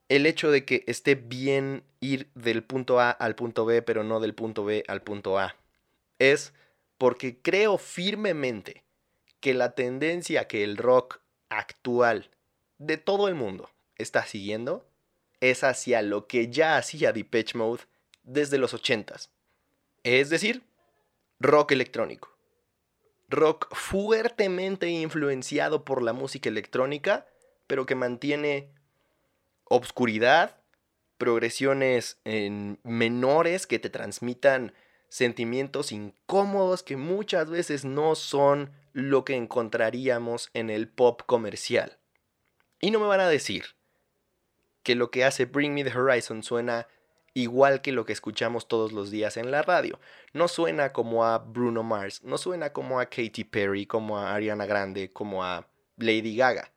el 0.09 0.25
hecho 0.25 0.51
de 0.51 0.65
que 0.65 0.83
esté 0.87 1.15
bien 1.15 1.83
ir 1.99 2.29
del 2.33 2.63
punto 2.63 2.99
A 2.99 3.11
al 3.11 3.35
punto 3.35 3.65
B, 3.65 3.81
pero 3.81 4.03
no 4.03 4.19
del 4.19 4.33
punto 4.33 4.65
B 4.65 4.83
al 4.87 5.01
punto 5.01 5.37
A. 5.37 5.55
Es 6.17 6.53
porque 6.97 7.37
creo 7.41 7.77
firmemente 7.77 8.83
que 9.39 9.53
la 9.53 9.75
tendencia 9.75 10.47
que 10.47 10.63
el 10.63 10.77
rock 10.77 11.21
actual 11.49 12.29
de 12.77 12.97
todo 12.97 13.27
el 13.27 13.35
mundo 13.35 13.69
está 13.97 14.25
siguiendo 14.25 14.85
es 15.39 15.63
hacia 15.63 16.01
lo 16.01 16.27
que 16.27 16.49
ya 16.49 16.77
hacía 16.77 17.13
Depeche 17.13 17.57
Mode 17.57 17.83
desde 18.23 18.57
los 18.57 18.73
80s. 18.73 19.29
Es 20.03 20.29
decir, 20.29 20.63
rock 21.39 21.71
electrónico. 21.71 22.35
Rock 23.29 23.73
fuertemente 23.75 24.89
influenciado 24.89 25.85
por 25.85 26.01
la 26.01 26.13
música 26.13 26.49
electrónica, 26.49 27.27
pero 27.67 27.85
que 27.85 27.95
mantiene 27.95 28.71
obscuridad, 29.65 30.57
progresiones 31.17 32.19
en 32.25 32.79
menores 32.83 33.67
que 33.67 33.77
te 33.77 33.89
transmitan 33.89 34.73
sentimientos 35.09 35.91
incómodos 35.91 36.83
que 36.83 36.97
muchas 36.97 37.49
veces 37.49 37.85
no 37.85 38.15
son 38.15 38.71
lo 38.93 39.25
que 39.25 39.35
encontraríamos 39.35 40.49
en 40.53 40.69
el 40.69 40.87
pop 40.87 41.21
comercial. 41.25 41.97
Y 42.79 42.91
no 42.91 42.99
me 42.99 43.07
van 43.07 43.19
a 43.19 43.29
decir 43.29 43.75
que 44.83 44.95
lo 44.95 45.11
que 45.11 45.25
hace 45.25 45.45
Bring 45.45 45.73
Me 45.73 45.83
the 45.83 45.95
Horizon 45.95 46.41
suena 46.41 46.87
igual 47.39 47.81
que 47.81 47.91
lo 47.91 48.05
que 48.05 48.13
escuchamos 48.13 48.67
todos 48.67 48.91
los 48.91 49.11
días 49.11 49.37
en 49.37 49.51
la 49.51 49.61
radio. 49.61 49.99
No 50.33 50.47
suena 50.47 50.93
como 50.93 51.25
a 51.25 51.39
Bruno 51.39 51.83
Mars, 51.83 52.23
no 52.23 52.37
suena 52.37 52.71
como 52.71 52.99
a 52.99 53.05
Katy 53.05 53.43
Perry, 53.45 53.85
como 53.85 54.17
a 54.17 54.33
Ariana 54.33 54.65
Grande, 54.65 55.11
como 55.11 55.43
a 55.43 55.67
Lady 55.97 56.35
Gaga. 56.35 56.71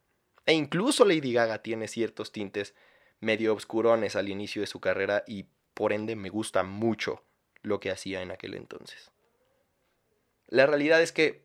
E 0.46 0.52
incluso 0.52 1.04
Lady 1.04 1.32
Gaga 1.32 1.62
tiene 1.62 1.88
ciertos 1.88 2.32
tintes 2.32 2.74
medio 3.20 3.52
obscurones 3.52 4.16
al 4.16 4.28
inicio 4.28 4.62
de 4.62 4.66
su 4.66 4.80
carrera 4.80 5.22
y 5.26 5.46
por 5.74 5.92
ende 5.92 6.16
me 6.16 6.28
gusta 6.28 6.62
mucho 6.62 7.22
lo 7.62 7.80
que 7.80 7.90
hacía 7.90 8.22
en 8.22 8.30
aquel 8.30 8.54
entonces. 8.54 9.10
La 10.48 10.66
realidad 10.66 11.00
es 11.00 11.12
que 11.12 11.44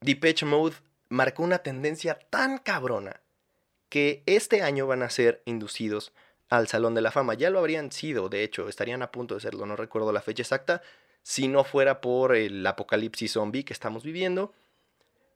Depeche 0.00 0.46
Mode 0.46 0.76
marcó 1.08 1.42
una 1.42 1.58
tendencia 1.58 2.18
tan 2.30 2.58
cabrona 2.58 3.20
que 3.88 4.22
este 4.26 4.62
año 4.62 4.86
van 4.86 5.02
a 5.02 5.10
ser 5.10 5.42
inducidos 5.44 6.12
al 6.48 6.68
Salón 6.68 6.94
de 6.94 7.00
la 7.00 7.10
Fama. 7.10 7.34
Ya 7.34 7.50
lo 7.50 7.58
habrían 7.58 7.92
sido, 7.92 8.28
de 8.28 8.42
hecho, 8.42 8.68
estarían 8.68 9.02
a 9.02 9.10
punto 9.10 9.34
de 9.34 9.40
serlo, 9.40 9.66
no 9.66 9.76
recuerdo 9.76 10.12
la 10.12 10.22
fecha 10.22 10.42
exacta, 10.42 10.82
si 11.22 11.48
no 11.48 11.64
fuera 11.64 12.00
por 12.00 12.36
el 12.36 12.64
apocalipsis 12.66 13.32
zombie 13.32 13.64
que 13.64 13.72
estamos 13.72 14.04
viviendo 14.04 14.52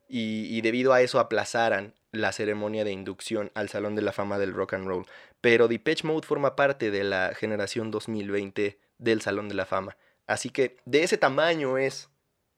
y, 0.07 0.59
debido 0.61 0.93
a 0.93 1.01
eso 1.01 1.19
aplazaran 1.19 1.93
la 2.11 2.33
ceremonia 2.33 2.83
de 2.83 2.91
inducción 2.91 3.51
al 3.55 3.69
Salón 3.69 3.95
de 3.95 4.01
la 4.01 4.11
Fama 4.11 4.37
del 4.37 4.53
Rock 4.53 4.73
and 4.73 4.87
Roll. 4.87 5.05
Pero 5.39 5.69
Depeche 5.69 6.05
Mode 6.05 6.27
forma 6.27 6.55
parte 6.57 6.91
de 6.91 7.05
la 7.05 7.33
generación 7.33 7.91
2020 7.91 8.77
del 8.97 9.21
Salón 9.21 9.47
de 9.47 9.55
la 9.55 9.65
Fama. 9.65 9.95
Así 10.27 10.49
que 10.49 10.77
de 10.85 11.03
ese 11.03 11.17
tamaño 11.17 11.77
es 11.77 12.09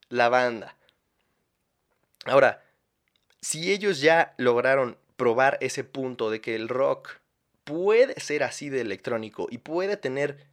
la 0.10 0.30
banda. 0.30 0.76
Ahora, 2.26 2.64
si 3.42 3.72
ellos 3.72 4.02
ya 4.02 4.34
lograron 4.38 4.98
probar 5.16 5.58
ese 5.62 5.84
punto 5.84 6.32
de 6.32 6.42
que 6.42 6.56
el 6.56 6.70
rock 6.70 7.20
puede 7.64 8.20
ser 8.20 8.44
así 8.44 8.70
de 8.70 8.82
electrónico 8.82 9.48
y 9.50 9.60
puede 9.60 9.98
tener, 9.98 10.48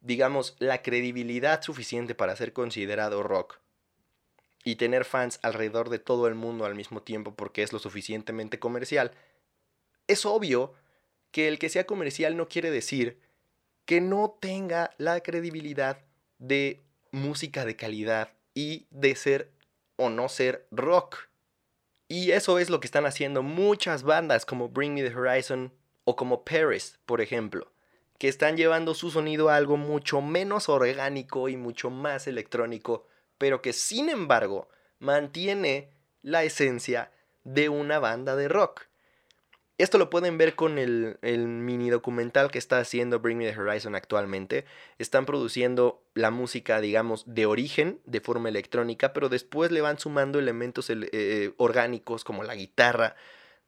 digamos, 0.00 0.56
la 0.58 0.82
credibilidad 0.82 1.62
suficiente 1.62 2.14
para 2.14 2.36
ser 2.36 2.52
considerado 2.52 3.22
rock 3.22 3.58
y 4.64 4.76
tener 4.76 5.04
fans 5.04 5.40
alrededor 5.42 5.88
de 5.88 5.98
todo 5.98 6.26
el 6.26 6.34
mundo 6.34 6.64
al 6.64 6.74
mismo 6.74 7.02
tiempo 7.02 7.34
porque 7.34 7.62
es 7.62 7.72
lo 7.72 7.78
suficientemente 7.78 8.58
comercial, 8.58 9.12
es 10.06 10.26
obvio 10.26 10.74
que 11.30 11.48
el 11.48 11.58
que 11.58 11.68
sea 11.68 11.86
comercial 11.86 12.36
no 12.36 12.48
quiere 12.48 12.70
decir 12.70 13.20
que 13.84 14.00
no 14.00 14.36
tenga 14.40 14.90
la 14.98 15.20
credibilidad 15.20 15.98
de 16.38 16.80
música 17.10 17.64
de 17.64 17.76
calidad 17.76 18.32
y 18.54 18.86
de 18.90 19.14
ser 19.14 19.50
o 19.96 20.10
no 20.10 20.28
ser 20.28 20.66
rock. 20.70 21.28
Y 22.06 22.30
eso 22.30 22.58
es 22.58 22.70
lo 22.70 22.80
que 22.80 22.86
están 22.86 23.06
haciendo 23.06 23.42
muchas 23.42 24.02
bandas 24.02 24.46
como 24.46 24.68
Bring 24.68 24.94
Me 24.94 25.02
the 25.02 25.14
Horizon 25.14 25.72
o 26.08 26.16
como 26.16 26.42
Paris, 26.42 26.98
por 27.04 27.20
ejemplo, 27.20 27.70
que 28.18 28.28
están 28.28 28.56
llevando 28.56 28.94
su 28.94 29.10
sonido 29.10 29.50
a 29.50 29.56
algo 29.56 29.76
mucho 29.76 30.22
menos 30.22 30.70
orgánico 30.70 31.50
y 31.50 31.58
mucho 31.58 31.90
más 31.90 32.26
electrónico, 32.26 33.06
pero 33.36 33.60
que 33.60 33.74
sin 33.74 34.08
embargo 34.08 34.70
mantiene 35.00 35.90
la 36.22 36.44
esencia 36.44 37.12
de 37.44 37.68
una 37.68 37.98
banda 37.98 38.36
de 38.36 38.48
rock. 38.48 38.86
Esto 39.76 39.98
lo 39.98 40.08
pueden 40.08 40.38
ver 40.38 40.54
con 40.54 40.78
el, 40.78 41.18
mini 41.20 41.90
documental 41.90 42.50
que 42.50 42.58
está 42.58 42.78
haciendo 42.78 43.20
Bring 43.20 43.36
Me 43.36 43.52
the 43.52 43.60
Horizon 43.60 43.94
actualmente. 43.94 44.64
Están 44.96 45.26
produciendo 45.26 46.02
la 46.14 46.30
música, 46.30 46.80
digamos, 46.80 47.24
de 47.26 47.44
origen, 47.44 48.00
de 48.06 48.22
forma 48.22 48.48
electrónica, 48.48 49.12
pero 49.12 49.28
después 49.28 49.70
le 49.72 49.82
van 49.82 49.98
sumando 49.98 50.38
elementos 50.38 50.88
eh, 50.88 51.52
orgánicos 51.58 52.24
como 52.24 52.44
la 52.44 52.54
guitarra 52.54 53.14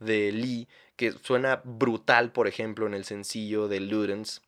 de 0.00 0.32
Lee, 0.32 0.68
que 0.96 1.12
suena 1.12 1.62
brutal, 1.64 2.32
por 2.32 2.48
ejemplo, 2.48 2.86
en 2.86 2.94
el 2.94 3.04
sencillo 3.04 3.68
de 3.68 3.80
Ludens. 3.80 4.42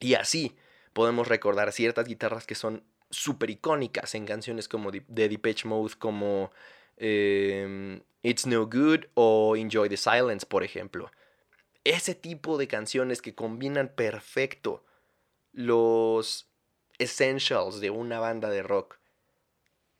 Y 0.00 0.14
así 0.14 0.56
podemos 0.92 1.28
recordar 1.28 1.72
ciertas 1.72 2.06
guitarras 2.06 2.46
que 2.46 2.54
son 2.54 2.82
súper 3.10 3.50
icónicas 3.50 4.14
en 4.14 4.26
canciones 4.26 4.68
como 4.68 4.90
de 4.90 5.28
Depeche 5.28 5.68
Mode, 5.68 5.94
como 5.98 6.50
Em, 6.96 8.00
It's 8.22 8.46
No 8.46 8.66
Good 8.66 9.06
o 9.14 9.56
Enjoy 9.56 9.88
the 9.88 9.96
Silence, 9.96 10.46
por 10.46 10.64
ejemplo. 10.64 11.10
Ese 11.84 12.14
tipo 12.14 12.58
de 12.58 12.66
canciones 12.66 13.22
que 13.22 13.34
combinan 13.34 13.88
perfecto 13.88 14.84
los 15.52 16.48
essentials 16.98 17.80
de 17.80 17.90
una 17.90 18.18
banda 18.18 18.50
de 18.50 18.62
rock 18.62 18.98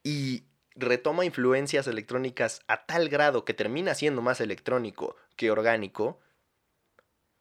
y 0.02 0.44
retoma 0.76 1.24
influencias 1.24 1.86
electrónicas 1.86 2.60
a 2.68 2.86
tal 2.86 3.08
grado 3.08 3.44
que 3.44 3.54
termina 3.54 3.94
siendo 3.94 4.22
más 4.22 4.40
electrónico 4.40 5.16
que 5.36 5.50
orgánico, 5.50 6.20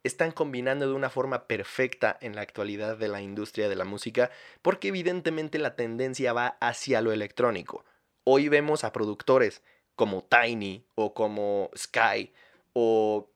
están 0.04 0.32
combinando 0.32 0.88
de 0.88 0.94
una 0.94 1.10
forma 1.10 1.48
perfecta 1.48 2.18
en 2.22 2.36
la 2.36 2.42
actualidad 2.42 2.98
de 2.98 3.08
la 3.08 3.22
industria 3.22 3.68
de 3.68 3.75
la 3.75 3.86
música 3.86 4.32
porque 4.62 4.89
evidentemente 4.89 5.58
la 5.60 5.75
tendencia 5.75 6.32
va 6.32 6.58
hacia 6.62 7.01
lo 7.01 7.12
electrónico. 7.12 7.84
Hoy 8.24 8.48
vemos 8.48 8.84
a 8.84 8.92
productores 8.92 9.63
como 9.96 10.24
Tiny 10.24 10.86
o 10.96 11.13
como 11.13 11.72
Sky 11.75 12.34
o 12.74 13.30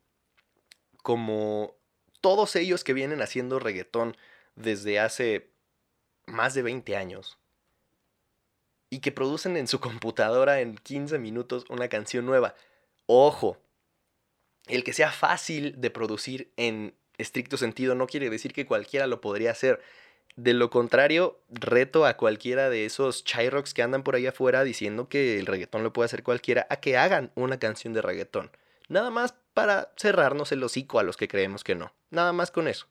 como 1.01 1.75
todos 2.21 2.55
ellos 2.55 2.83
que 2.83 2.93
vienen 2.93 3.21
haciendo 3.21 3.59
reggaetón 3.59 4.15
desde 4.55 4.99
hace 4.99 5.49
más 6.27 6.53
de 6.53 6.61
20 6.61 6.95
años 6.95 7.39
y 8.89 8.99
que 8.99 9.11
producen 9.11 9.57
en 9.57 9.67
su 9.67 9.79
computadora 9.79 10.61
en 10.61 10.75
15 10.75 11.19
minutos 11.19 11.65
una 11.69 11.87
canción 11.87 12.25
nueva. 12.25 12.55
Ojo, 13.05 13.57
el 14.67 14.83
que 14.83 14.93
sea 14.93 15.11
fácil 15.11 15.79
de 15.79 15.89
producir 15.89 16.51
en 16.57 16.95
estricto 17.17 17.57
sentido 17.57 17.95
no 17.95 18.07
quiere 18.07 18.29
decir 18.29 18.53
que 18.53 18.65
cualquiera 18.65 19.07
lo 19.07 19.21
podría 19.21 19.51
hacer. 19.51 19.81
De 20.35 20.53
lo 20.53 20.69
contrario, 20.69 21.39
reto 21.49 22.05
a 22.05 22.15
cualquiera 22.15 22.69
de 22.69 22.85
esos 22.85 23.23
chairoks 23.25 23.73
que 23.73 23.83
andan 23.83 24.03
por 24.03 24.15
ahí 24.15 24.25
afuera 24.25 24.63
diciendo 24.63 25.09
que 25.09 25.37
el 25.37 25.45
reggaetón 25.45 25.83
lo 25.83 25.91
puede 25.91 26.05
hacer 26.05 26.23
cualquiera 26.23 26.65
a 26.69 26.77
que 26.77 26.97
hagan 26.97 27.31
una 27.35 27.59
canción 27.59 27.93
de 27.93 28.01
reggaetón. 28.01 28.51
Nada 28.87 29.09
más 29.09 29.35
para 29.53 29.91
cerrarnos 29.97 30.51
el 30.51 30.63
hocico 30.63 30.99
a 30.99 31.03
los 31.03 31.17
que 31.17 31.27
creemos 31.27 31.63
que 31.63 31.75
no. 31.75 31.93
Nada 32.09 32.31
más 32.31 32.51
con 32.51 32.67
eso. 32.67 32.87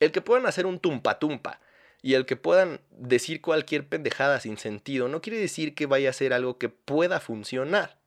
El 0.00 0.12
que 0.12 0.22
puedan 0.22 0.46
hacer 0.46 0.66
un 0.66 0.80
tumpa 0.80 1.18
tumpa 1.18 1.60
y 2.02 2.14
el 2.14 2.26
que 2.26 2.36
puedan 2.36 2.80
decir 2.90 3.40
cualquier 3.40 3.86
pendejada 3.86 4.40
sin 4.40 4.58
sentido 4.58 5.08
no 5.08 5.20
quiere 5.20 5.38
decir 5.38 5.74
que 5.74 5.86
vaya 5.86 6.10
a 6.10 6.14
ser 6.14 6.32
algo 6.32 6.58
que 6.58 6.68
pueda 6.68 7.20
funcionar. 7.20 7.98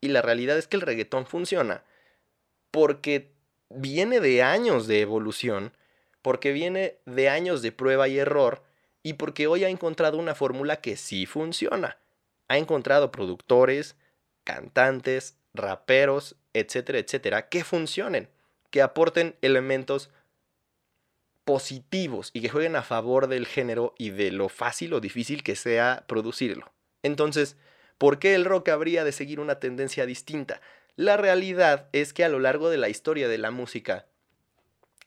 Y 0.00 0.08
la 0.08 0.22
realidad 0.22 0.56
es 0.58 0.68
que 0.68 0.76
el 0.76 0.82
reggaetón 0.82 1.26
funciona 1.26 1.82
porque 2.70 3.32
viene 3.68 4.20
de 4.20 4.42
años 4.42 4.86
de 4.86 5.00
evolución 5.00 5.72
porque 6.22 6.52
viene 6.52 6.98
de 7.06 7.28
años 7.28 7.62
de 7.62 7.72
prueba 7.72 8.08
y 8.08 8.18
error 8.18 8.62
y 9.02 9.14
porque 9.14 9.46
hoy 9.46 9.64
ha 9.64 9.68
encontrado 9.68 10.18
una 10.18 10.34
fórmula 10.34 10.76
que 10.76 10.96
sí 10.96 11.26
funciona. 11.26 11.98
Ha 12.48 12.58
encontrado 12.58 13.12
productores, 13.12 13.96
cantantes, 14.44 15.38
raperos, 15.54 16.36
etcétera, 16.52 16.98
etcétera, 16.98 17.48
que 17.48 17.64
funcionen, 17.64 18.28
que 18.70 18.82
aporten 18.82 19.36
elementos 19.40 20.10
positivos 21.48 22.28
y 22.34 22.42
que 22.42 22.50
jueguen 22.50 22.76
a 22.76 22.82
favor 22.82 23.26
del 23.26 23.46
género 23.46 23.94
y 23.96 24.10
de 24.10 24.30
lo 24.32 24.50
fácil 24.50 24.92
o 24.92 25.00
difícil 25.00 25.42
que 25.42 25.56
sea 25.56 26.04
producirlo. 26.06 26.70
Entonces, 27.02 27.56
¿por 27.96 28.18
qué 28.18 28.34
el 28.34 28.44
rock 28.44 28.68
habría 28.68 29.02
de 29.02 29.12
seguir 29.12 29.40
una 29.40 29.58
tendencia 29.58 30.04
distinta? 30.04 30.60
La 30.94 31.16
realidad 31.16 31.88
es 31.94 32.12
que 32.12 32.22
a 32.22 32.28
lo 32.28 32.38
largo 32.38 32.68
de 32.68 32.76
la 32.76 32.90
historia 32.90 33.28
de 33.28 33.38
la 33.38 33.50
música, 33.50 34.04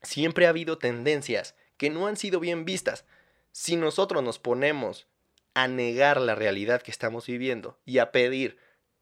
siempre 0.02 0.48
ha 0.48 0.50
habido 0.50 0.80
tendencias 0.80 1.54
que 1.78 1.92
no 1.92 2.08
han 2.08 2.18
sido 2.18 2.40
bien 2.40 2.66
vistas. 2.66 3.06
Si 3.52 3.76
nosotros 3.76 4.24
nos 4.24 4.40
ponemos 4.40 5.06
a 5.54 5.68
negar 5.68 6.20
la 6.20 6.34
realidad 6.34 6.82
que 6.82 6.90
estamos 6.90 7.28
viviendo 7.28 7.78
y 7.86 8.00
a 8.00 8.12
pedir 8.12 8.58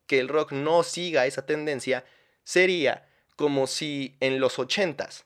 que 0.07 0.19
el 0.19 0.27
rock 0.27 0.51
no 0.51 0.83
siga 0.83 1.25
esa 1.25 1.45
tendencia, 1.45 2.03
sería 2.43 3.07
como 3.37 3.65
si 3.65 4.17
en 4.19 4.41
los 4.41 4.59
ochentas 4.59 5.25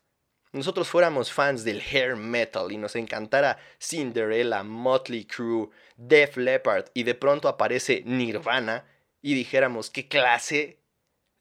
nosotros 0.54 0.88
fuéramos 0.88 1.32
fans 1.32 1.64
del 1.64 1.82
hair 1.82 2.16
metal 2.16 2.72
y 2.72 2.78
nos 2.78 2.96
encantara 2.96 3.58
Cinderella, 3.80 4.64
Motley 4.64 5.26
Crue, 5.26 5.70
Def 5.98 6.38
Leppard 6.38 6.86
y 6.94 7.04
de 7.04 7.16
pronto 7.16 7.48
aparece 7.48 8.04
Nirvana 8.06 8.86
y 9.22 9.34
dijéramos 9.34 9.90
qué 9.90 10.08
clase 10.08 10.80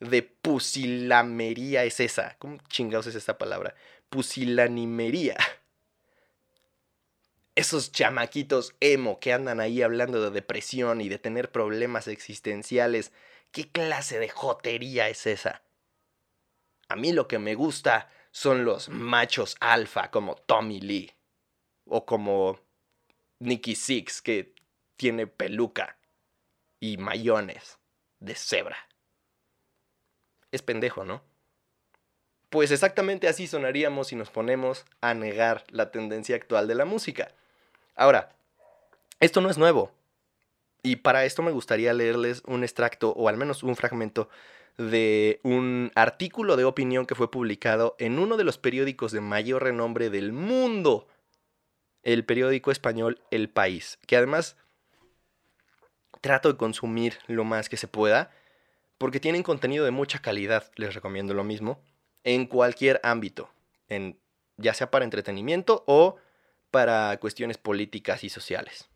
de 0.00 0.22
pusilamería 0.22 1.84
es 1.84 2.00
esa. 2.00 2.36
¿Cómo 2.38 2.58
chingados 2.68 3.06
es 3.06 3.14
esta 3.14 3.38
palabra? 3.38 3.74
pusilanimería. 4.12 5.36
Esos 7.54 7.92
chamaquitos 7.92 8.76
emo 8.80 9.18
que 9.18 9.32
andan 9.32 9.58
ahí 9.58 9.82
hablando 9.82 10.22
de 10.22 10.30
depresión 10.30 11.00
y 11.00 11.08
de 11.08 11.18
tener 11.18 11.50
problemas 11.50 12.08
existenciales, 12.08 13.12
¿qué 13.52 13.70
clase 13.70 14.18
de 14.18 14.28
jotería 14.28 15.08
es 15.08 15.26
esa? 15.26 15.62
A 16.88 16.96
mí 16.96 17.12
lo 17.12 17.26
que 17.26 17.38
me 17.38 17.54
gusta 17.54 18.10
son 18.32 18.64
los 18.64 18.88
machos 18.88 19.56
alfa 19.60 20.10
como 20.10 20.34
Tommy 20.34 20.80
Lee 20.80 21.12
o 21.84 22.04
como 22.04 22.58
Nicky 23.38 23.76
Six 23.76 24.22
que 24.22 24.54
tiene 24.96 25.26
peluca 25.26 25.96
y 26.80 26.96
mayones 26.96 27.78
de 28.18 28.34
cebra. 28.34 28.76
Es 30.50 30.62
pendejo, 30.62 31.04
¿no? 31.04 31.22
Pues 32.50 32.70
exactamente 32.70 33.28
así 33.28 33.46
sonaríamos 33.46 34.08
si 34.08 34.16
nos 34.16 34.30
ponemos 34.30 34.84
a 35.00 35.14
negar 35.14 35.64
la 35.70 35.90
tendencia 35.90 36.36
actual 36.36 36.68
de 36.68 36.74
la 36.74 36.84
música. 36.84 37.32
Ahora, 37.94 38.34
esto 39.20 39.40
no 39.40 39.50
es 39.50 39.58
nuevo. 39.58 39.92
Y 40.82 40.96
para 40.96 41.24
esto 41.24 41.42
me 41.42 41.52
gustaría 41.52 41.92
leerles 41.92 42.42
un 42.46 42.64
extracto 42.64 43.12
o 43.12 43.28
al 43.28 43.36
menos 43.36 43.62
un 43.62 43.76
fragmento 43.76 44.28
de 44.78 45.40
un 45.42 45.92
artículo 45.94 46.56
de 46.56 46.64
opinión 46.64 47.06
que 47.06 47.14
fue 47.14 47.30
publicado 47.30 47.94
en 47.98 48.18
uno 48.18 48.36
de 48.36 48.44
los 48.44 48.58
periódicos 48.58 49.12
de 49.12 49.20
mayor 49.20 49.62
renombre 49.62 50.10
del 50.10 50.32
mundo, 50.32 51.08
el 52.02 52.24
periódico 52.24 52.70
español 52.70 53.20
El 53.30 53.48
País, 53.48 53.98
que 54.06 54.16
además 54.16 54.56
trato 56.20 56.50
de 56.50 56.56
consumir 56.56 57.18
lo 57.26 57.44
más 57.44 57.68
que 57.68 57.76
se 57.76 57.88
pueda, 57.88 58.30
porque 58.98 59.20
tienen 59.20 59.42
contenido 59.42 59.84
de 59.84 59.90
mucha 59.90 60.20
calidad, 60.20 60.70
les 60.76 60.94
recomiendo 60.94 61.34
lo 61.34 61.44
mismo 61.44 61.82
en 62.24 62.46
cualquier 62.46 63.00
ámbito, 63.02 63.50
en, 63.88 64.18
ya 64.56 64.74
sea 64.74 64.90
para 64.90 65.04
entretenimiento 65.04 65.82
o 65.86 66.16
para 66.70 67.16
cuestiones 67.18 67.58
políticas 67.58 68.24
y 68.24 68.28
sociales. 68.28 68.88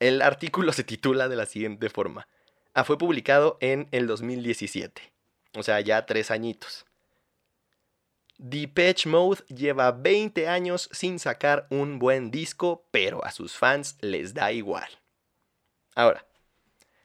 El 0.00 0.22
artículo 0.22 0.72
se 0.74 0.84
titula 0.84 1.28
de 1.28 1.36
la 1.36 1.46
siguiente 1.46 1.88
forma. 1.90 2.28
Ah, 2.78 2.84
fue 2.84 2.96
publicado 2.96 3.58
en 3.60 3.88
el 3.90 4.06
2017, 4.06 5.02
o 5.56 5.64
sea, 5.64 5.80
ya 5.80 6.06
tres 6.06 6.30
añitos. 6.30 6.86
Depeche 8.36 9.08
Mode 9.08 9.42
lleva 9.48 9.90
20 9.90 10.46
años 10.46 10.88
sin 10.92 11.18
sacar 11.18 11.66
un 11.70 11.98
buen 11.98 12.30
disco, 12.30 12.86
pero 12.92 13.24
a 13.24 13.32
sus 13.32 13.56
fans 13.56 13.96
les 14.00 14.32
da 14.32 14.52
igual. 14.52 14.88
Ahora, 15.96 16.24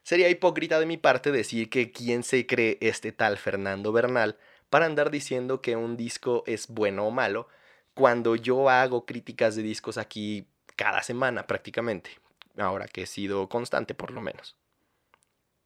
sería 0.04 0.28
hipócrita 0.28 0.78
de 0.78 0.86
mi 0.86 0.96
parte 0.96 1.32
decir 1.32 1.68
que 1.68 1.90
quién 1.90 2.22
se 2.22 2.46
cree 2.46 2.78
este 2.80 3.10
tal 3.10 3.36
Fernando 3.36 3.90
Bernal 3.90 4.38
para 4.70 4.86
andar 4.86 5.10
diciendo 5.10 5.60
que 5.60 5.74
un 5.74 5.96
disco 5.96 6.44
es 6.46 6.68
bueno 6.68 7.04
o 7.04 7.10
malo, 7.10 7.48
cuando 7.94 8.36
yo 8.36 8.70
hago 8.70 9.06
críticas 9.06 9.56
de 9.56 9.62
discos 9.62 9.98
aquí 9.98 10.46
cada 10.76 11.02
semana 11.02 11.48
prácticamente, 11.48 12.10
ahora 12.56 12.86
que 12.86 13.02
he 13.02 13.06
sido 13.06 13.48
constante 13.48 13.94
por 13.94 14.12
lo 14.12 14.20
menos. 14.20 14.54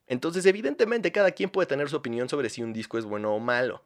Entonces, 0.08 0.46
evidentemente, 0.46 1.12
cada 1.12 1.32
quien 1.32 1.50
puede 1.50 1.66
tener 1.66 1.88
su 1.90 1.96
opinión 1.96 2.28
sobre 2.28 2.48
si 2.48 2.62
un 2.62 2.72
disco 2.72 2.98
es 2.98 3.04
bueno 3.04 3.34
o 3.34 3.38
malo. 3.38 3.82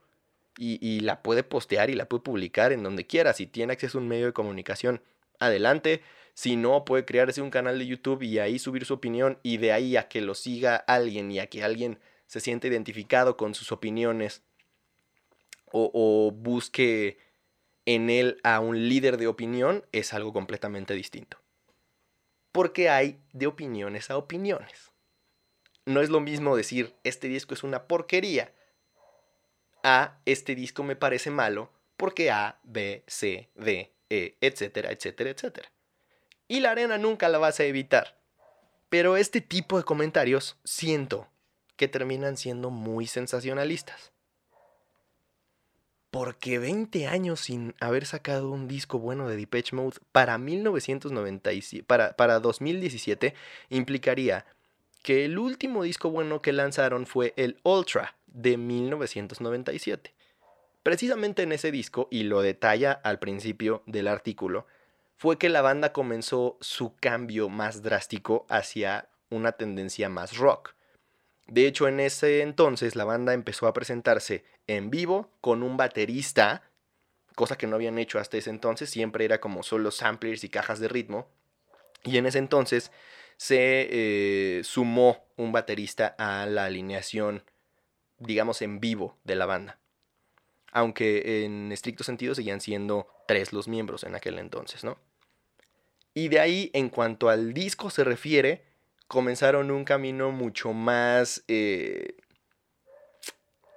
Y, 0.57 1.01
la 1.01 1.23
puede 1.23 1.43
postear 1.45 1.89
y 1.91 1.95
la 1.95 2.09
puede 2.09 2.23
publicar 2.23 2.73
en 2.73 2.83
donde 2.83 3.07
quiera. 3.07 3.33
Si 3.33 3.47
tiene 3.47 3.73
acceso 3.73 3.99
a 3.99 4.01
un 4.03 4.09
medio 4.09 4.27
de 4.27 4.33
comunicación, 4.33 5.03
adelante. 5.41 6.03
Si 6.35 6.57
no, 6.57 6.85
puede 6.85 7.05
crearse 7.05 7.43
un 7.43 7.51
canal 7.51 7.79
de 7.79 7.87
YouTube 7.87 8.23
y 8.23 8.39
ahí 8.39 8.59
subir 8.59 8.85
su 8.85 8.95
opinión. 8.95 9.39
Y 9.43 9.57
de 9.57 9.73
ahí 9.73 9.97
a 9.97 10.09
que 10.09 10.21
lo 10.21 10.35
siga 10.35 10.77
alguien 10.77 11.33
y 11.33 11.41
a 11.41 11.49
que 11.49 11.65
alguien 11.65 11.99
se 12.27 12.41
sienta 12.41 12.69
identificado 12.69 13.37
con 13.37 13.55
sus 13.55 13.73
opiniones. 13.73 14.43
O, 15.73 15.91
o 15.95 16.31
busque 16.31 17.19
en 17.87 18.11
él 18.11 18.39
a 18.45 18.61
un 18.61 18.89
líder 18.89 19.17
de 19.17 19.27
opinión, 19.27 19.85
es 19.91 20.13
algo 20.13 20.33
completamente 20.33 20.95
distinto. 20.95 21.39
Porque 22.53 22.91
hay 22.91 23.19
de 23.33 23.47
opiniones 23.47 24.11
a 24.11 24.19
opiniones 24.19 24.92
no 25.87 26.01
es 26.01 26.11
lo 26.11 26.21
mismo 26.21 26.57
decir 26.57 26.95
este 27.05 27.29
disco 27.29 27.55
es 27.55 27.63
una 27.63 27.85
porquería 27.85 28.53
a 29.83 30.19
este 30.27 30.55
disco 30.55 30.83
me 30.83 30.97
parece 30.97 31.31
malo 31.31 31.71
porque 31.97 32.31
A, 32.31 32.59
B, 32.65 33.05
C, 33.07 33.49
D, 33.55 33.93
E, 34.11 34.37
etcétera, 34.41 34.91
etcétera, 34.91 35.31
etcétera. 35.31 35.71
Y 36.49 36.61
la 36.61 36.73
arena 36.73 36.99
nunca 36.99 37.29
la 37.29 37.39
vas 37.39 37.61
a 37.61 37.65
evitar. 37.65 38.19
Pero 38.89 39.17
este 39.17 39.41
tipo 39.41 39.79
de 39.79 39.85
comentarios 39.85 40.59
siento 40.65 41.29
que 41.77 41.89
terminan 41.89 42.37
siendo 42.37 42.71
muy 42.71 43.07
sensacionalistas. 43.07 44.13
Porque 46.11 46.59
20 46.59 47.07
años 47.07 47.41
sin 47.41 47.75
haber 47.81 48.05
sacado 48.05 48.51
un 48.51 48.69
disco 48.69 48.99
bueno 48.99 49.29
de 49.29 49.37
Depeche 49.37 49.75
Mode 49.75 49.99
para 50.11 50.37
1997, 50.37 51.85
para, 51.85 52.17
para 52.17 52.39
2017 52.41 53.35
implicaría 53.71 54.45
que 55.03 55.25
el 55.25 55.39
último 55.39 55.83
disco 55.83 56.11
bueno 56.11 56.41
que 56.43 56.53
lanzaron 56.53 57.07
fue 57.07 57.35
el 57.37 57.59
Ultra 57.65 58.17
de 58.27 58.57
1997. 58.57 60.15
Precisamente 60.83 61.43
en 61.43 61.53
ese 61.53 61.71
disco, 61.71 62.09
y 62.11 62.25
lo 62.25 62.43
detalla 62.43 62.93
al 62.93 63.19
principio 63.19 63.83
del 63.87 64.09
artículo, 64.09 64.67
fue 65.17 65.39
que 65.39 65.49
la 65.49 65.63
banda 65.63 65.93
comenzó 65.93 66.57
su 66.61 66.97
cambio 66.97 67.49
más 67.49 67.83
drástico 67.83 68.47
hacia 68.49 69.09
una 69.31 69.53
tendencia 69.53 70.09
más 70.09 70.37
rock. 70.37 70.75
De 71.47 71.67
hecho, 71.67 71.87
en 71.87 72.01
ese 72.01 72.43
entonces 72.43 72.97
la 72.97 73.05
banda 73.05 73.35
empezó 73.35 73.67
a 73.67 73.73
presentarse 73.73 74.45
en 74.67 74.91
vivo 74.91 75.31
con 75.41 75.63
un 75.63 75.77
baterista, 75.77 76.63
cosa 77.35 77.57
que 77.57 77.67
no 77.67 77.77
habían 77.77 77.99
hecho 77.99 78.19
hasta 78.19 78.37
ese 78.37 78.51
entonces, 78.51 78.91
siempre 78.91 79.25
era 79.25 79.41
como 79.41 79.63
solo 79.63 79.91
samplers 79.91 80.45
y 80.45 80.49
cajas 80.49 80.81
de 80.81 80.89
ritmo. 80.89 81.29
Y 82.05 82.17
en 82.17 82.27
ese 82.27 82.39
entonces 82.39 82.91
se 83.37 83.89
eh, 83.91 84.65
sumó 84.65 85.25
un 85.37 85.53
baterista 85.53 86.15
a 86.19 86.47
la 86.47 86.67
alineación, 86.67 87.45
digamos, 88.19 88.63
en 88.63 88.81
vivo 88.81 89.19
de 89.25 89.35
la 89.35 89.47
banda. 89.47 89.79
Aunque 90.73 91.45
en 91.45 91.71
estricto 91.73 92.05
sentido 92.05 92.35
seguían 92.35 92.61
siendo 92.61 93.07
tres 93.27 93.53
los 93.53 93.69
miembros 93.69 94.05
en 94.05 94.15
aquel 94.15 94.39
entonces, 94.39 94.85
¿no? 94.85 94.99
Y 96.15 96.29
de 96.29 96.41
ahí, 96.41 96.71
en 96.75 96.89
cuanto 96.89 97.29
al 97.29 97.55
disco 97.55 97.91
se 97.91 98.05
refiere, 98.05 98.65
comenzaron 99.09 99.71
un 99.71 99.85
camino 99.85 100.31
mucho 100.31 100.73
más, 100.73 101.45
eh, 101.49 102.17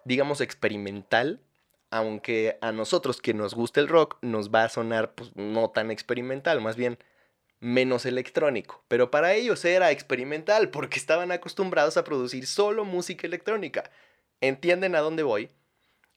digamos, 0.04 0.42
experimental, 0.42 1.42
aunque 1.92 2.58
a 2.62 2.72
nosotros 2.72 3.22
que 3.22 3.34
nos 3.34 3.54
gusta 3.54 3.80
el 3.80 3.88
rock 3.88 4.18
nos 4.22 4.50
va 4.50 4.66
a 4.66 4.70
sonar 4.70 5.14
pues, 5.16 5.36
no 5.36 5.70
tan 5.70 5.92
experimental, 5.92 6.60
más 6.60 6.76
bien 6.76 6.98
menos 7.60 8.06
electrónico, 8.06 8.84
pero 8.88 9.12
para 9.12 9.34
ellos 9.34 9.64
era 9.66 9.92
experimental 9.92 10.70
porque 10.70 11.00
estaban 11.00 11.32
acostumbrados 11.32 11.98
a 11.98 12.04
producir 12.04 12.48
solo 12.48 12.86
música 12.86 13.28
electrónica. 13.28 13.90
¿Entienden 14.42 14.96
a 14.96 15.00
dónde 15.00 15.24
voy? 15.24 15.50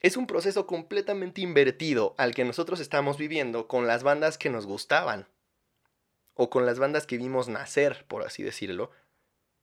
Es 0.00 0.16
un 0.16 0.26
proceso 0.26 0.66
completamente 0.66 1.40
invertido 1.40 2.14
al 2.18 2.34
que 2.34 2.44
nosotros 2.44 2.80
estamos 2.80 3.18
viviendo 3.18 3.66
con 3.66 3.86
las 3.86 4.02
bandas 4.02 4.38
que 4.38 4.50
nos 4.50 4.66
gustaban, 4.66 5.26
o 6.34 6.50
con 6.50 6.66
las 6.66 6.78
bandas 6.78 7.04
que 7.04 7.18
vimos 7.18 7.48
nacer, 7.48 8.04
por 8.06 8.22
así 8.22 8.44
decirlo, 8.44 8.92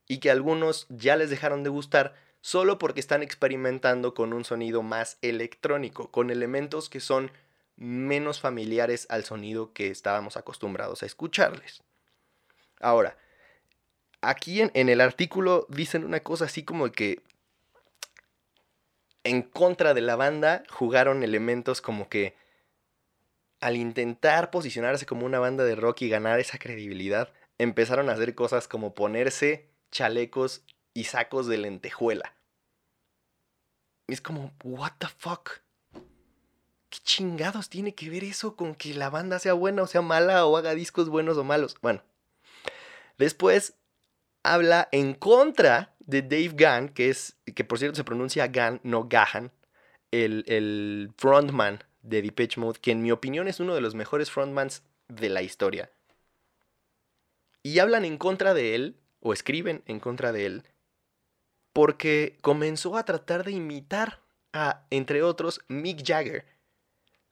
y 0.08 0.20
que 0.20 0.30
algunos 0.30 0.88
ya 0.90 1.16
les 1.16 1.30
dejaron 1.30 1.64
de 1.64 1.70
gustar 1.70 2.16
solo 2.42 2.78
porque 2.78 3.00
están 3.00 3.24
experimentando 3.24 4.14
con 4.14 4.34
un 4.34 4.44
sonido 4.44 4.84
más 4.84 5.18
electrónico, 5.22 6.12
con 6.12 6.30
elementos 6.30 6.90
que 6.90 7.00
son 7.00 7.32
menos 7.78 8.40
familiares 8.40 9.06
al 9.10 9.24
sonido 9.24 9.74
que 9.74 9.90
estábamos 9.90 10.38
acostumbrados 10.38 11.04
a 11.04 11.06
escucharles. 11.06 11.84
Ahora, 12.80 13.18
aquí 14.22 14.62
en, 14.62 14.90
el 14.90 15.02
artículo 15.02 15.66
dicen 15.70 16.04
una 16.04 16.22
cosa 16.22 16.46
así 16.46 16.64
como 16.64 16.92
que 16.92 17.22
en 19.24 19.42
contra 19.42 19.94
de 19.94 20.02
la 20.02 20.16
banda 20.16 20.64
jugaron 20.70 21.24
elementos 21.24 21.82
como 21.82 22.10
que 22.10 22.36
al 23.60 23.78
intentar 23.78 24.52
posicionarse 24.52 25.06
como 25.06 25.26
una 25.26 25.40
banda 25.40 25.64
de 25.64 25.76
rock 25.76 26.04
y 26.04 26.10
ganar 26.10 26.40
esa 26.40 26.60
credibilidad, 26.60 27.34
empezaron 27.58 28.10
a 28.10 28.14
hacer 28.14 28.36
cosas 28.36 28.68
como 28.68 28.94
ponerse 28.94 29.70
chalecos 29.92 30.64
y 30.94 31.06
sacos 31.06 31.48
de 31.48 31.58
lentejuela. 31.58 32.36
es 34.08 34.22
como, 34.22 34.54
what 34.64 34.92
the 35.00 35.08
fuck? 35.08 35.65
¿Qué 36.90 37.00
chingados 37.04 37.70
tiene 37.70 37.96
que 37.96 38.10
ver 38.10 38.24
eso 38.24 38.56
con 38.56 38.76
que 38.76 38.94
la 38.94 39.10
banda 39.10 39.40
sea 39.40 39.54
buena 39.54 39.84
o 39.84 39.88
sea 39.88 40.02
mala 40.02 40.46
o 40.46 40.58
haga 40.58 40.76
discos 40.76 41.10
buenos 41.10 41.38
o 41.38 41.44
malos? 41.44 41.78
Bueno, 41.82 42.04
después 43.18 43.76
habla 44.44 44.88
en 44.92 45.14
contra 45.14 45.96
de 46.00 46.22
Dave 46.22 46.50
Gunn, 46.50 46.90
que 46.90 47.10
es, 47.10 47.38
que 47.56 47.64
por 47.64 47.80
cierto 47.80 47.96
se 47.96 48.04
pronuncia 48.04 48.48
Gunn, 48.48 48.80
no 48.84 49.08
Gahan, 49.10 49.52
el, 50.12 50.44
el 50.48 51.12
frontman 51.18 51.84
de 52.04 52.22
Depeche 52.22 52.60
Mode, 52.60 52.80
que 52.80 52.92
en 52.92 53.02
mi 53.02 53.12
opinión 53.12 53.48
es 53.48 53.60
uno 53.60 53.74
de 53.74 53.82
los 53.82 53.96
mejores 53.96 54.30
frontmans 54.30 54.84
de 55.08 55.30
la 55.30 55.42
historia. 55.42 55.92
Y 57.64 57.80
hablan 57.80 58.06
en 58.06 58.18
contra 58.18 58.54
de 58.54 58.76
él, 58.76 58.98
o 59.20 59.34
escriben 59.34 59.82
en 59.88 60.00
contra 60.00 60.32
de 60.32 60.46
él, 60.46 60.64
porque 61.74 62.38
comenzó 62.42 62.96
a 62.96 63.06
tratar 63.06 63.44
de 63.44 63.52
imitar 63.52 64.22
a, 64.54 64.86
entre 64.92 65.24
otros, 65.24 65.62
Mick 65.68 66.06
Jagger 66.06 66.46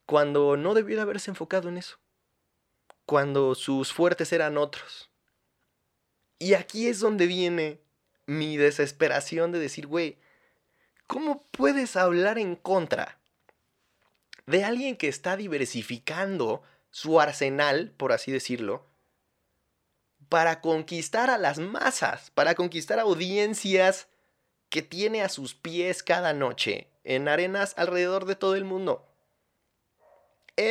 cuando 0.05 0.57
no 0.57 0.73
debió 0.73 0.95
de 0.95 1.01
haberse 1.01 1.31
enfocado 1.31 1.69
en 1.69 1.77
eso, 1.77 1.97
cuando 3.05 3.55
sus 3.55 3.93
fuertes 3.93 4.33
eran 4.33 4.57
otros. 4.57 5.09
Y 6.39 6.55
aquí 6.55 6.87
es 6.87 6.99
donde 6.99 7.27
viene 7.27 7.79
mi 8.25 8.57
desesperación 8.57 9.51
de 9.51 9.59
decir, 9.59 9.87
güey, 9.87 10.17
¿cómo 11.07 11.43
puedes 11.51 11.95
hablar 11.95 12.37
en 12.37 12.55
contra 12.55 13.19
de 14.45 14.63
alguien 14.63 14.97
que 14.97 15.07
está 15.07 15.37
diversificando 15.37 16.63
su 16.91 17.19
arsenal, 17.19 17.91
por 17.95 18.11
así 18.11 18.31
decirlo, 18.31 18.85
para 20.29 20.61
conquistar 20.61 21.29
a 21.29 21.37
las 21.37 21.59
masas, 21.59 22.31
para 22.31 22.55
conquistar 22.55 22.99
audiencias 22.99 24.07
que 24.69 24.81
tiene 24.81 25.21
a 25.21 25.29
sus 25.29 25.53
pies 25.53 26.03
cada 26.03 26.33
noche 26.33 26.87
en 27.03 27.27
arenas 27.27 27.73
alrededor 27.77 28.25
de 28.25 28.35
todo 28.35 28.55
el 28.55 28.65
mundo? 28.65 29.12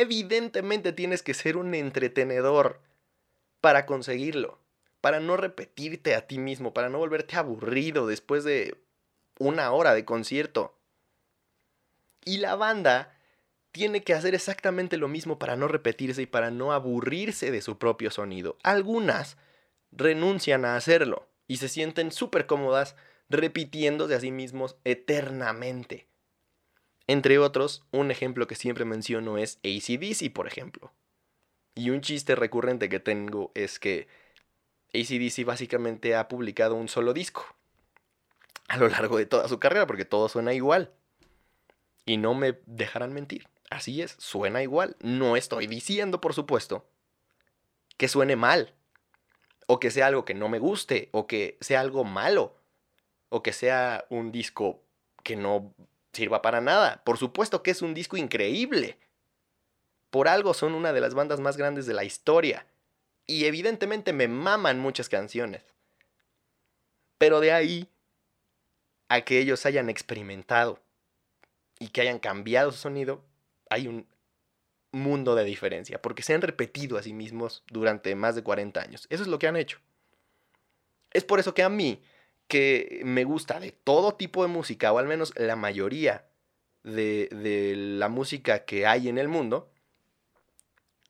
Evidentemente 0.01 0.93
tienes 0.93 1.23
que 1.23 1.33
ser 1.33 1.57
un 1.57 1.73
entretenedor 1.73 2.79
para 3.61 3.85
conseguirlo, 3.85 4.59
para 5.01 5.19
no 5.19 5.37
repetirte 5.37 6.15
a 6.15 6.27
ti 6.27 6.37
mismo, 6.37 6.73
para 6.73 6.89
no 6.89 6.99
volverte 6.99 7.35
aburrido 7.35 8.07
después 8.07 8.43
de 8.43 8.77
una 9.39 9.71
hora 9.71 9.93
de 9.93 10.05
concierto. 10.05 10.77
Y 12.25 12.37
la 12.37 12.55
banda 12.55 13.17
tiene 13.71 14.03
que 14.03 14.13
hacer 14.13 14.35
exactamente 14.35 14.97
lo 14.97 15.07
mismo 15.07 15.39
para 15.39 15.55
no 15.55 15.67
repetirse 15.67 16.21
y 16.21 16.25
para 16.27 16.51
no 16.51 16.71
aburrirse 16.71 17.51
de 17.51 17.61
su 17.61 17.77
propio 17.77 18.11
sonido. 18.11 18.57
Algunas 18.63 19.37
renuncian 19.91 20.63
a 20.63 20.75
hacerlo 20.75 21.27
y 21.47 21.57
se 21.57 21.67
sienten 21.67 22.11
súper 22.11 22.45
cómodas 22.45 22.95
repitiéndose 23.29 24.15
a 24.15 24.19
sí 24.19 24.31
mismos 24.31 24.77
eternamente. 24.83 26.07
Entre 27.07 27.37
otros, 27.37 27.83
un 27.91 28.11
ejemplo 28.11 28.47
que 28.47 28.55
siempre 28.55 28.85
menciono 28.85 29.37
es 29.37 29.59
ACDC, 29.63 30.31
por 30.33 30.47
ejemplo. 30.47 30.91
Y 31.75 31.89
un 31.89 32.01
chiste 32.01 32.35
recurrente 32.35 32.87
que 32.87 32.99
tengo 32.99 33.51
es 33.55 33.79
que 33.79 34.07
ACDC 34.93 35.45
básicamente 35.45 36.15
ha 36.15 36.27
publicado 36.27 36.75
un 36.75 36.87
solo 36.87 37.13
disco 37.13 37.45
a 38.67 38.77
lo 38.77 38.87
largo 38.87 39.17
de 39.17 39.25
toda 39.25 39.47
su 39.47 39.59
carrera, 39.59 39.85
porque 39.87 40.05
todo 40.05 40.29
suena 40.29 40.53
igual. 40.53 40.91
Y 42.05 42.17
no 42.17 42.33
me 42.33 42.59
dejarán 42.65 43.13
mentir. 43.13 43.47
Así 43.69 44.01
es, 44.01 44.15
suena 44.19 44.61
igual. 44.61 44.95
No 45.01 45.35
estoy 45.35 45.67
diciendo, 45.67 46.21
por 46.21 46.33
supuesto, 46.33 46.85
que 47.97 48.07
suene 48.07 48.35
mal. 48.35 48.73
O 49.67 49.79
que 49.79 49.91
sea 49.91 50.07
algo 50.07 50.25
que 50.25 50.33
no 50.33 50.47
me 50.49 50.59
guste. 50.59 51.09
O 51.11 51.27
que 51.27 51.57
sea 51.59 51.81
algo 51.81 52.03
malo. 52.03 52.55
o 53.29 53.41
que 53.41 53.51
sea 53.51 54.05
un 54.09 54.31
disco 54.31 54.83
que 55.23 55.35
no 55.35 55.73
sirva 56.13 56.41
para 56.41 56.61
nada. 56.61 57.01
Por 57.03 57.17
supuesto 57.17 57.63
que 57.63 57.71
es 57.71 57.81
un 57.81 57.93
disco 57.93 58.17
increíble. 58.17 58.97
Por 60.09 60.27
algo 60.27 60.53
son 60.53 60.75
una 60.75 60.93
de 60.93 61.01
las 61.01 61.13
bandas 61.13 61.39
más 61.39 61.57
grandes 61.57 61.85
de 61.85 61.93
la 61.93 62.03
historia. 62.03 62.65
Y 63.25 63.45
evidentemente 63.45 64.13
me 64.13 64.27
maman 64.27 64.79
muchas 64.79 65.09
canciones. 65.09 65.63
Pero 67.17 67.39
de 67.39 67.51
ahí 67.51 67.89
a 69.09 69.21
que 69.21 69.39
ellos 69.39 69.65
hayan 69.65 69.89
experimentado 69.89 70.79
y 71.79 71.89
que 71.89 72.01
hayan 72.01 72.19
cambiado 72.19 72.71
su 72.71 72.77
sonido, 72.79 73.23
hay 73.69 73.87
un 73.87 74.07
mundo 74.91 75.35
de 75.35 75.43
diferencia, 75.43 76.01
porque 76.01 76.23
se 76.23 76.33
han 76.33 76.41
repetido 76.41 76.97
a 76.97 77.03
sí 77.03 77.13
mismos 77.13 77.63
durante 77.67 78.15
más 78.15 78.35
de 78.35 78.43
40 78.43 78.79
años. 78.79 79.07
Eso 79.09 79.23
es 79.23 79.27
lo 79.27 79.39
que 79.39 79.47
han 79.47 79.55
hecho. 79.55 79.79
Es 81.11 81.23
por 81.23 81.39
eso 81.39 81.53
que 81.53 81.63
a 81.63 81.69
mí, 81.69 82.01
que 82.47 83.01
me 83.03 83.23
gusta 83.23 83.59
de 83.59 83.71
todo 83.71 84.15
tipo 84.15 84.43
de 84.43 84.49
música, 84.49 84.91
o 84.91 84.99
al 84.99 85.07
menos 85.07 85.33
la 85.35 85.55
mayoría 85.55 86.27
de, 86.83 87.29
de 87.31 87.75
la 87.75 88.09
música 88.09 88.65
que 88.65 88.85
hay 88.85 89.09
en 89.09 89.17
el 89.17 89.27
mundo, 89.27 89.71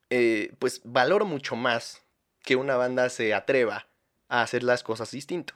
eh, 0.10 0.54
pues 0.60 0.82
valoro 0.84 1.26
mucho 1.26 1.56
más 1.56 2.04
que 2.44 2.56
una 2.56 2.76
banda 2.76 3.10
se 3.10 3.34
atreva 3.34 3.88
a 4.28 4.42
hacer 4.42 4.64
las 4.64 4.84
cosas 4.84 5.10
distinto. 5.12 5.56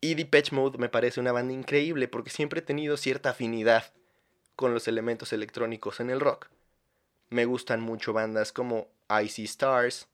Y 0.00 0.14
Depeche 0.14 0.54
Mode 0.54 0.78
me 0.78 0.88
parece 0.88 1.18
una 1.18 1.32
banda 1.32 1.52
increíble 1.52 2.06
porque 2.06 2.30
siempre 2.30 2.60
he 2.60 2.62
tenido 2.62 2.96
cierta 2.96 3.30
afinidad 3.30 3.92
con 4.54 4.72
los 4.72 4.86
elementos 4.86 5.32
electrónicos 5.32 5.98
en 6.00 6.10
el 6.10 6.20
rock. 6.20 6.48
Me 7.30 7.44
gustan 7.44 7.80
mucho 7.80 8.12
bandas 8.12 8.52
como 8.52 8.88
Icy 9.22 9.44
Stars, 9.44 10.08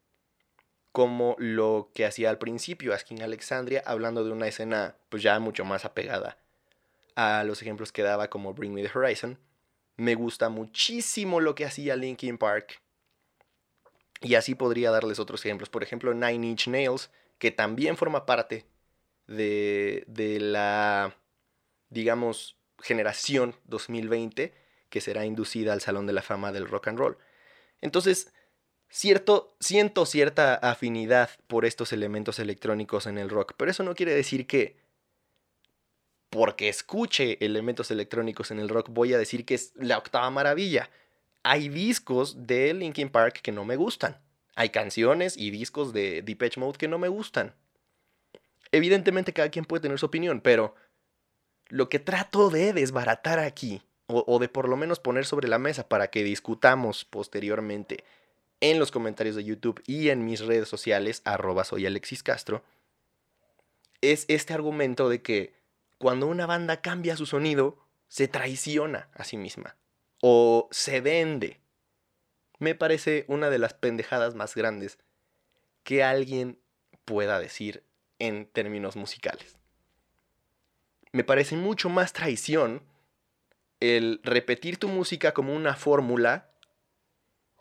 como 0.94 1.34
lo 1.40 1.90
que 1.92 2.06
hacía 2.06 2.30
al 2.30 2.38
principio 2.38 2.94
Asking 2.94 3.20
Alexandria, 3.20 3.82
hablando 3.84 4.22
de 4.22 4.30
una 4.30 4.46
escena 4.46 4.94
pues 5.08 5.24
ya 5.24 5.40
mucho 5.40 5.64
más 5.64 5.84
apegada 5.84 6.38
a 7.16 7.42
los 7.42 7.60
ejemplos 7.62 7.90
que 7.90 8.04
daba 8.04 8.30
como 8.30 8.54
Bring 8.54 8.72
Me 8.72 8.84
the 8.84 8.96
Horizon. 8.96 9.40
Me 9.96 10.14
gusta 10.14 10.50
muchísimo 10.50 11.40
lo 11.40 11.56
que 11.56 11.64
hacía 11.64 11.96
Linkin 11.96 12.38
Park. 12.38 12.80
Y 14.20 14.36
así 14.36 14.54
podría 14.54 14.92
darles 14.92 15.18
otros 15.18 15.44
ejemplos. 15.44 15.68
Por 15.68 15.82
ejemplo, 15.82 16.14
Nine 16.14 16.46
Inch 16.46 16.68
Nails, 16.68 17.10
que 17.38 17.50
también 17.50 17.96
forma 17.96 18.24
parte 18.24 18.64
de, 19.26 20.04
de 20.06 20.38
la, 20.38 21.16
digamos, 21.90 22.56
generación 22.78 23.56
2020 23.64 24.54
que 24.90 25.00
será 25.00 25.26
inducida 25.26 25.72
al 25.72 25.80
Salón 25.80 26.06
de 26.06 26.12
la 26.12 26.22
Fama 26.22 26.52
del 26.52 26.68
Rock 26.68 26.86
and 26.86 27.00
Roll. 27.00 27.18
Entonces, 27.80 28.32
cierto, 28.94 29.56
siento 29.58 30.06
cierta 30.06 30.54
afinidad 30.54 31.30
por 31.48 31.64
estos 31.64 31.92
elementos 31.92 32.38
electrónicos 32.38 33.06
en 33.06 33.18
el 33.18 33.28
rock, 33.28 33.54
pero 33.56 33.70
eso 33.70 33.82
no 33.82 33.94
quiere 33.94 34.14
decir 34.14 34.46
que 34.46 34.76
porque 36.30 36.68
escuche 36.68 37.44
elementos 37.44 37.90
electrónicos 37.90 38.50
en 38.50 38.60
el 38.60 38.68
rock 38.68 38.88
voy 38.90 39.12
a 39.12 39.18
decir 39.18 39.44
que 39.44 39.54
es 39.54 39.72
la 39.76 39.98
octava 39.98 40.30
maravilla. 40.30 40.90
Hay 41.42 41.68
discos 41.68 42.46
de 42.46 42.72
Linkin 42.72 43.08
Park 43.08 43.40
que 43.42 43.52
no 43.52 43.64
me 43.64 43.76
gustan. 43.76 44.18
Hay 44.56 44.70
canciones 44.70 45.36
y 45.36 45.50
discos 45.50 45.92
de 45.92 46.22
Depeche 46.22 46.60
Mode 46.60 46.78
que 46.78 46.88
no 46.88 46.98
me 46.98 47.08
gustan. 47.08 47.54
Evidentemente 48.72 49.32
cada 49.32 49.50
quien 49.50 49.64
puede 49.64 49.82
tener 49.82 49.98
su 49.98 50.06
opinión, 50.06 50.40
pero 50.40 50.74
lo 51.68 51.88
que 51.88 51.98
trato 51.98 52.50
de 52.50 52.72
desbaratar 52.72 53.38
aquí, 53.38 53.82
o, 54.06 54.38
de 54.38 54.48
por 54.48 54.68
lo 54.68 54.76
menos 54.76 55.00
poner 55.00 55.26
sobre 55.26 55.48
la 55.48 55.58
mesa 55.58 55.88
para 55.88 56.08
que 56.08 56.24
discutamos 56.24 57.04
posteriormente 57.04 58.04
en 58.70 58.78
los 58.78 58.90
comentarios 58.90 59.36
de 59.36 59.44
YouTube 59.44 59.82
y 59.86 60.08
en 60.08 60.24
mis 60.24 60.40
redes 60.40 60.68
sociales, 60.68 61.20
arroba 61.26 61.64
soy 61.64 61.84
Alexis 61.84 62.22
Castro, 62.22 62.64
es 64.00 64.24
este 64.28 64.54
argumento 64.54 65.10
de 65.10 65.20
que 65.20 65.52
cuando 65.98 66.26
una 66.26 66.46
banda 66.46 66.80
cambia 66.80 67.14
su 67.18 67.26
sonido, 67.26 67.78
se 68.08 68.26
traiciona 68.26 69.10
a 69.12 69.24
sí 69.24 69.36
misma 69.36 69.76
o 70.22 70.68
se 70.70 71.02
vende. 71.02 71.60
Me 72.58 72.74
parece 72.74 73.26
una 73.28 73.50
de 73.50 73.58
las 73.58 73.74
pendejadas 73.74 74.34
más 74.34 74.54
grandes 74.54 74.98
que 75.82 76.02
alguien 76.02 76.58
pueda 77.04 77.38
decir 77.38 77.82
en 78.18 78.46
términos 78.46 78.96
musicales. 78.96 79.58
Me 81.12 81.22
parece 81.22 81.56
mucho 81.56 81.90
más 81.90 82.14
traición 82.14 82.82
el 83.80 84.20
repetir 84.22 84.78
tu 84.78 84.88
música 84.88 85.34
como 85.34 85.54
una 85.54 85.74
fórmula 85.74 86.53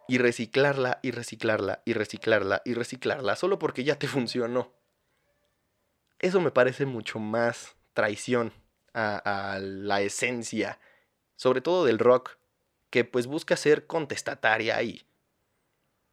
y 0.08 0.18
reciclarla 0.18 1.00
y 1.02 1.12
reciclarla 1.12 1.82
y 1.86 1.94
reciclarla 1.94 2.62
y 2.66 2.74
reciclarla 2.74 3.36
solo 3.36 3.60
porque 3.60 3.84
ya 3.84 3.98
te 3.98 4.08
funcionó. 4.10 4.72
Eso 6.20 6.40
me 6.40 6.52
parece 6.52 6.86
mucho 6.86 7.20
más 7.20 7.76
traición 7.94 8.54
a, 8.94 9.18
a, 9.54 9.60
la 9.60 10.02
esencia, 10.02 10.80
sobre 11.36 11.62
todo 11.62 11.86
del 11.86 12.00
rock, 12.00 12.38
que 12.90 13.04
pues 13.04 13.28
busca 13.28 13.58
ser 13.58 13.88
contestataria 13.88 14.82
y 14.84 15.06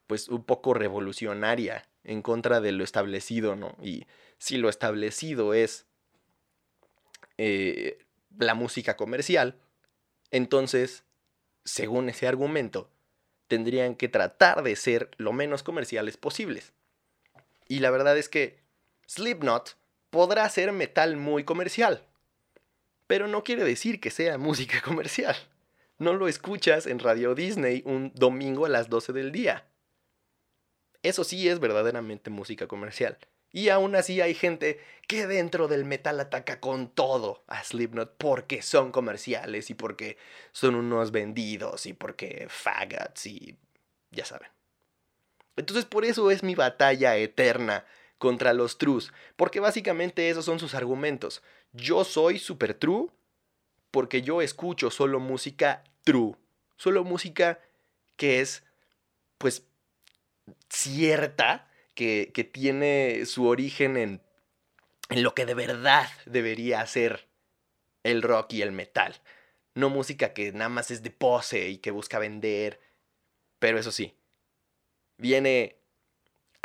pues 0.07 0.29
un 0.29 0.43
poco 0.43 0.75
revolucionaria 0.75 1.89
en 2.03 2.23
contra 2.23 2.61
de 2.61 2.73
lo 2.73 2.83
establecido, 2.83 3.55
¿no? 3.55 3.77
Y 3.81 4.07
si 4.39 4.57
lo 4.57 4.69
establecido 4.69 5.55
es 5.55 5.87
eh, 7.39 7.99
la 8.37 8.55
música 8.55 8.97
comercial, 8.97 9.61
entonces, 10.31 11.05
según 11.65 12.09
ese 12.09 12.27
argumento, 12.27 12.91
tendrían 13.51 13.97
que 13.97 14.09
tratar 14.09 14.63
de 14.63 14.77
ser 14.77 15.11
lo 15.17 15.33
menos 15.33 15.65
comerciales 15.65 16.17
posibles. 16.17 16.73
Y 17.67 17.81
la 17.81 17.91
verdad 17.91 18.17
es 18.17 18.29
que 18.29 18.61
Slipknot 19.09 19.77
podrá 20.11 20.49
ser 20.49 20.71
metal 20.71 21.17
muy 21.17 21.43
comercial, 21.43 22.07
pero 23.09 23.27
no 23.27 23.43
quiere 23.43 23.65
decir 23.65 24.01
que 24.01 24.13
sea 24.13 24.39
música 24.49 24.81
comercial. 24.81 25.37
No 25.99 26.15
lo 26.15 26.29
escuchas 26.29 26.87
en 26.87 27.01
Radio 27.01 27.35
Disney 27.35 27.83
un 27.85 28.13
domingo 28.15 28.67
a 28.67 28.69
las 28.69 28.89
12 28.89 29.13
del 29.13 29.33
día. 29.33 29.67
Eso 31.03 31.25
sí 31.25 31.49
es 31.49 31.59
verdaderamente 31.59 32.31
música 32.31 32.69
comercial. 32.69 33.19
Y 33.53 33.69
aún 33.69 33.97
así 33.97 34.21
hay 34.21 34.35
gente 34.35 34.81
que 35.09 35.27
dentro 35.27 35.67
del 35.67 35.85
metal 35.85 36.21
ataca 36.21 36.61
con 36.61 36.89
todo 36.89 37.43
a 37.49 37.65
Slipknot 37.65 38.15
porque 38.17 38.63
son 38.63 38.93
comerciales 38.93 39.71
y 39.71 39.75
porque 39.75 40.19
son 40.53 40.77
unos 40.77 41.11
vendidos 41.11 41.87
y 41.87 41.93
porque 41.93 42.47
faggots 42.49 43.27
y 43.27 43.57
ya 44.13 44.25
saben. 44.25 44.49
Entonces 45.57 45.85
por 45.85 46.05
eso 46.05 46.31
es 46.31 46.43
mi 46.43 46.55
batalla 46.55 47.17
eterna 47.17 47.85
contra 48.19 48.53
los 48.53 48.79
trus, 48.79 49.13
porque 49.37 49.61
básicamente 49.61 50.29
esos 50.29 50.45
son 50.45 50.61
sus 50.61 50.75
argumentos. 50.75 51.43
Yo 51.73 52.05
soy 52.05 52.39
super 52.39 52.75
true 52.75 53.11
porque 53.91 54.23
yo 54.23 54.43
escucho 54.43 54.91
solo 54.91 55.19
música 55.19 55.83
true, 56.05 56.37
solo 56.77 57.03
música 57.03 57.59
que 58.17 58.41
es 58.41 58.63
pues 59.39 59.65
cierta 60.69 61.70
que, 62.01 62.51
tiene 62.51 63.27
su 63.27 63.47
origen 63.47 63.99
en, 63.99 64.23
en 65.11 65.23
lo 65.23 65.35
que 65.35 65.45
de 65.45 65.53
verdad 65.53 66.09
debería 66.25 66.85
ser 66.87 67.29
el 68.03 68.23
rock 68.23 68.55
y 68.55 68.63
el 68.63 68.73
metal. 68.73 69.21
No 69.75 69.91
música 69.91 70.33
que 70.33 70.51
nada 70.53 70.71
más 70.71 70.91
es 70.91 71.03
de 71.03 71.11
pose 71.11 71.69
y 71.69 71.79
que 71.79 71.91
busca 71.91 72.19
vender. 72.19 72.81
Pero 73.59 73.79
eso 73.79 73.93
sí, 73.93 74.17
viene 75.19 75.77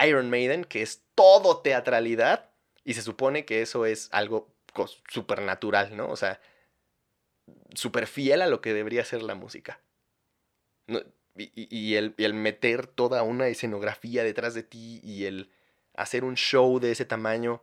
Iron 0.06 0.30
Maiden, 0.30 0.64
que 0.64 0.82
es 0.82 1.04
todo 1.16 1.62
teatralidad, 1.62 2.50
y 2.86 2.94
se 2.94 3.02
supone 3.02 3.44
que 3.44 3.62
eso 3.62 3.86
es 3.86 4.08
algo 4.14 4.56
supernatural, 5.10 5.98
¿no? 5.98 6.10
O 6.10 6.16
sea, 6.16 6.40
súper 7.74 8.08
fiel 8.08 8.42
a 8.42 8.48
lo 8.48 8.62
que 8.62 8.74
debería 8.74 9.04
ser 9.04 9.22
la 9.22 9.36
música. 9.36 9.82
No, 10.88 11.02
y, 11.36 11.96
el, 11.96 12.34
meter 12.34 12.88
toda 12.88 13.24
una 13.24 13.48
escenografía 13.48 14.24
detrás 14.24 14.54
de 14.54 14.64
ti 14.64 15.02
y 15.04 15.26
el 15.26 15.52
hacer 15.94 16.24
un 16.24 16.36
show 16.36 16.80
de 16.80 16.92
ese 16.92 17.06
tamaño, 17.06 17.62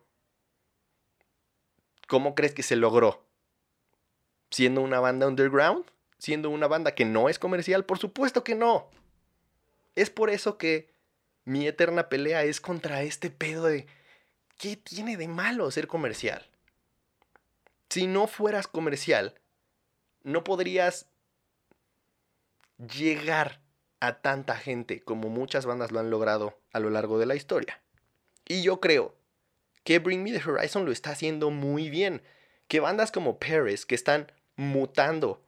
¿cómo 2.07 2.35
crees 2.35 2.55
que 2.55 2.63
se 2.63 2.77
logró? 2.77 3.25
¿Siendo 4.51 4.83
una 4.83 5.01
banda 5.01 5.27
underground? 5.27 5.87
¿Siendo 6.19 6.51
una 6.51 6.69
banda 6.69 6.95
que 6.95 7.07
no 7.07 7.29
es 7.29 7.39
comercial? 7.39 7.85
Por 7.85 7.99
supuesto 7.99 8.45
que 8.45 8.55
no. 8.55 8.91
Es 9.95 10.11
por 10.11 10.29
eso 10.29 10.59
que 10.59 10.91
mi 11.45 11.67
eterna 11.67 12.09
pelea 12.09 12.45
es 12.45 12.61
contra 12.61 13.03
este 13.03 13.31
pedo 13.31 13.65
de 13.65 13.87
¿qué 14.59 14.77
tiene 14.77 15.17
de 15.17 15.29
malo 15.29 15.71
ser 15.71 15.89
comercial? 15.89 16.47
Si 17.89 18.07
no 18.07 18.27
fueras 18.27 18.69
comercial, 18.69 19.35
no 20.23 20.45
podrías 20.45 21.07
llegar 22.79 23.62
a 24.03 24.15
tanta 24.15 24.57
gente 24.57 25.01
como 25.01 25.29
muchas 25.29 25.65
bandas 25.65 25.93
lo 25.93 26.01
han 26.01 26.11
logrado 26.11 26.59
a 26.73 26.81
lo 26.81 26.91
largo 26.91 27.21
de 27.21 27.27
la 27.27 27.37
historia. 27.37 27.81
Y 28.45 28.65
yo 28.65 28.81
creo 28.81 29.15
que 29.85 30.01
Bring 30.01 30.25
Me 30.25 30.33
the 30.33 30.43
Horizon 30.45 30.85
lo 30.85 30.91
está 30.91 31.11
haciendo 31.11 31.51
muy 31.51 31.89
bien. 31.89 32.21
Que 32.67 32.81
bandas 32.81 33.13
como 33.13 33.39
Paris, 33.39 33.87
que 33.87 33.95
están 33.95 34.33
mutando 34.57 35.47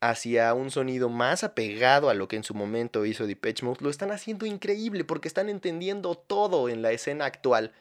hacia 0.00 0.54
un 0.54 0.70
sonido 0.70 1.10
más 1.10 1.44
apegado 1.44 2.08
a 2.08 2.14
lo 2.14 2.28
que 2.28 2.36
en 2.36 2.44
su 2.44 2.54
momento 2.54 3.04
hizo 3.04 3.26
Depeche 3.26 3.66
Mode, 3.66 3.80
lo 3.82 3.90
están 3.90 4.10
haciendo 4.10 4.46
increíble 4.46 5.04
porque 5.04 5.28
están 5.28 5.50
entendiendo 5.50 6.14
todo 6.14 6.70
en 6.70 6.80
la 6.80 6.92
escena 6.92 7.26
actual 7.26 7.74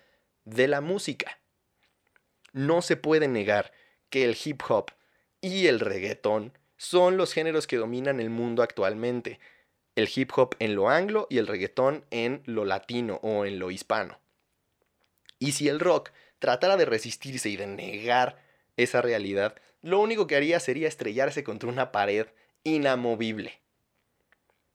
de 0.44 0.68
la 0.68 0.82
música. 0.82 1.40
no 2.52 2.82
se 2.82 2.98
puede 2.98 3.30
negar 3.30 3.72
que 4.10 4.26
el 4.26 4.36
hip 4.44 4.62
hop 4.68 4.92
y 5.40 5.68
el 5.68 5.80
reggaetón 5.80 6.52
son 6.76 7.16
los 7.16 7.32
géneros 7.32 7.66
que 7.66 7.78
dominan 7.78 8.20
el 8.20 8.30
mundo 8.30 8.62
actualmente. 8.62 9.40
El 9.96 10.10
hip 10.14 10.32
hop 10.36 10.56
en 10.60 10.76
lo 10.76 10.90
anglo 10.90 11.28
y 11.30 11.38
el 11.38 11.48
reggaetón 11.48 12.06
en 12.12 12.44
lo 12.46 12.66
latino 12.66 13.20
o 13.24 13.46
en 13.46 13.60
lo 13.60 13.72
hispano. 13.72 14.20
Y 15.40 15.54
si 15.54 15.70
el 15.70 15.80
rock 15.80 16.12
tratara 16.40 16.78
de 16.78 16.86
resistirse 16.86 17.50
y 17.50 17.58
de 17.58 17.68
negar 17.68 18.38
esa 18.78 19.02
realidad, 19.02 19.56
lo 19.82 20.00
único 20.00 20.28
que 20.28 20.36
haría 20.36 20.60
sería 20.60 20.88
estrellarse 20.88 21.44
contra 21.44 21.70
una 21.70 21.92
pared 21.92 22.28
inamovible. 22.64 23.62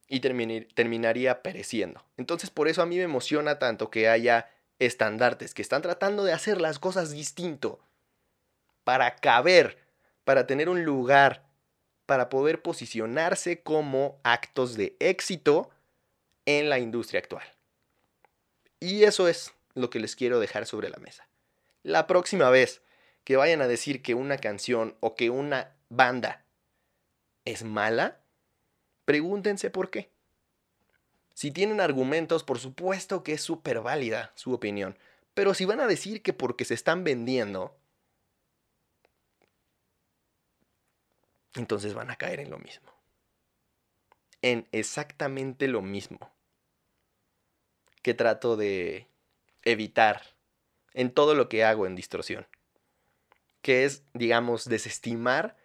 Y 0.08 0.20
terminaría 0.20 1.42
pereciendo. 1.42 2.04
Entonces 2.16 2.50
por 2.50 2.68
eso 2.68 2.82
a 2.82 2.86
mí 2.86 2.96
me 2.96 3.02
emociona 3.02 3.58
tanto 3.58 3.90
que 3.90 4.08
haya 4.08 4.50
estandartes 4.78 5.54
que 5.54 5.62
están 5.62 5.82
tratando 5.82 6.24
de 6.24 6.32
hacer 6.32 6.60
las 6.60 6.78
cosas 6.78 7.10
distinto. 7.10 7.78
Para 8.82 9.16
caber, 9.16 9.78
para 10.24 10.46
tener 10.46 10.68
un 10.68 10.84
lugar, 10.84 11.49
para 12.10 12.28
poder 12.28 12.60
posicionarse 12.60 13.62
como 13.62 14.18
actos 14.24 14.76
de 14.76 14.96
éxito 14.98 15.70
en 16.44 16.68
la 16.68 16.80
industria 16.80 17.20
actual. 17.20 17.44
Y 18.80 19.04
eso 19.04 19.28
es 19.28 19.52
lo 19.74 19.90
que 19.90 20.00
les 20.00 20.16
quiero 20.16 20.40
dejar 20.40 20.66
sobre 20.66 20.88
la 20.88 20.96
mesa. 20.96 21.28
La 21.84 22.08
próxima 22.08 22.50
vez 22.50 22.82
que 23.22 23.36
vayan 23.36 23.62
a 23.62 23.68
decir 23.68 24.02
que 24.02 24.14
una 24.14 24.38
canción 24.38 24.96
o 24.98 25.14
que 25.14 25.30
una 25.30 25.70
banda 25.88 26.42
es 27.44 27.62
mala, 27.62 28.18
pregúntense 29.04 29.70
por 29.70 29.92
qué. 29.92 30.10
Si 31.34 31.52
tienen 31.52 31.80
argumentos, 31.80 32.42
por 32.42 32.58
supuesto 32.58 33.22
que 33.22 33.34
es 33.34 33.40
súper 33.40 33.82
válida 33.82 34.32
su 34.34 34.52
opinión. 34.52 34.98
Pero 35.32 35.54
si 35.54 35.64
van 35.64 35.78
a 35.78 35.86
decir 35.86 36.22
que 36.22 36.32
porque 36.32 36.64
se 36.64 36.74
están 36.74 37.04
vendiendo, 37.04 37.76
entonces 41.54 41.94
van 41.94 42.10
a 42.10 42.16
caer 42.16 42.40
en 42.40 42.50
lo 42.50 42.58
mismo. 42.58 42.92
En 44.42 44.68
exactamente 44.72 45.68
lo 45.68 45.82
mismo 45.82 46.32
que 48.02 48.14
trato 48.14 48.56
de 48.56 49.08
evitar 49.62 50.22
en 50.94 51.12
todo 51.12 51.34
lo 51.34 51.48
que 51.48 51.64
hago 51.64 51.86
en 51.86 51.94
distorsión. 51.94 52.46
Que 53.62 53.84
es, 53.84 54.04
digamos, 54.14 54.68
desestimar 54.68 55.56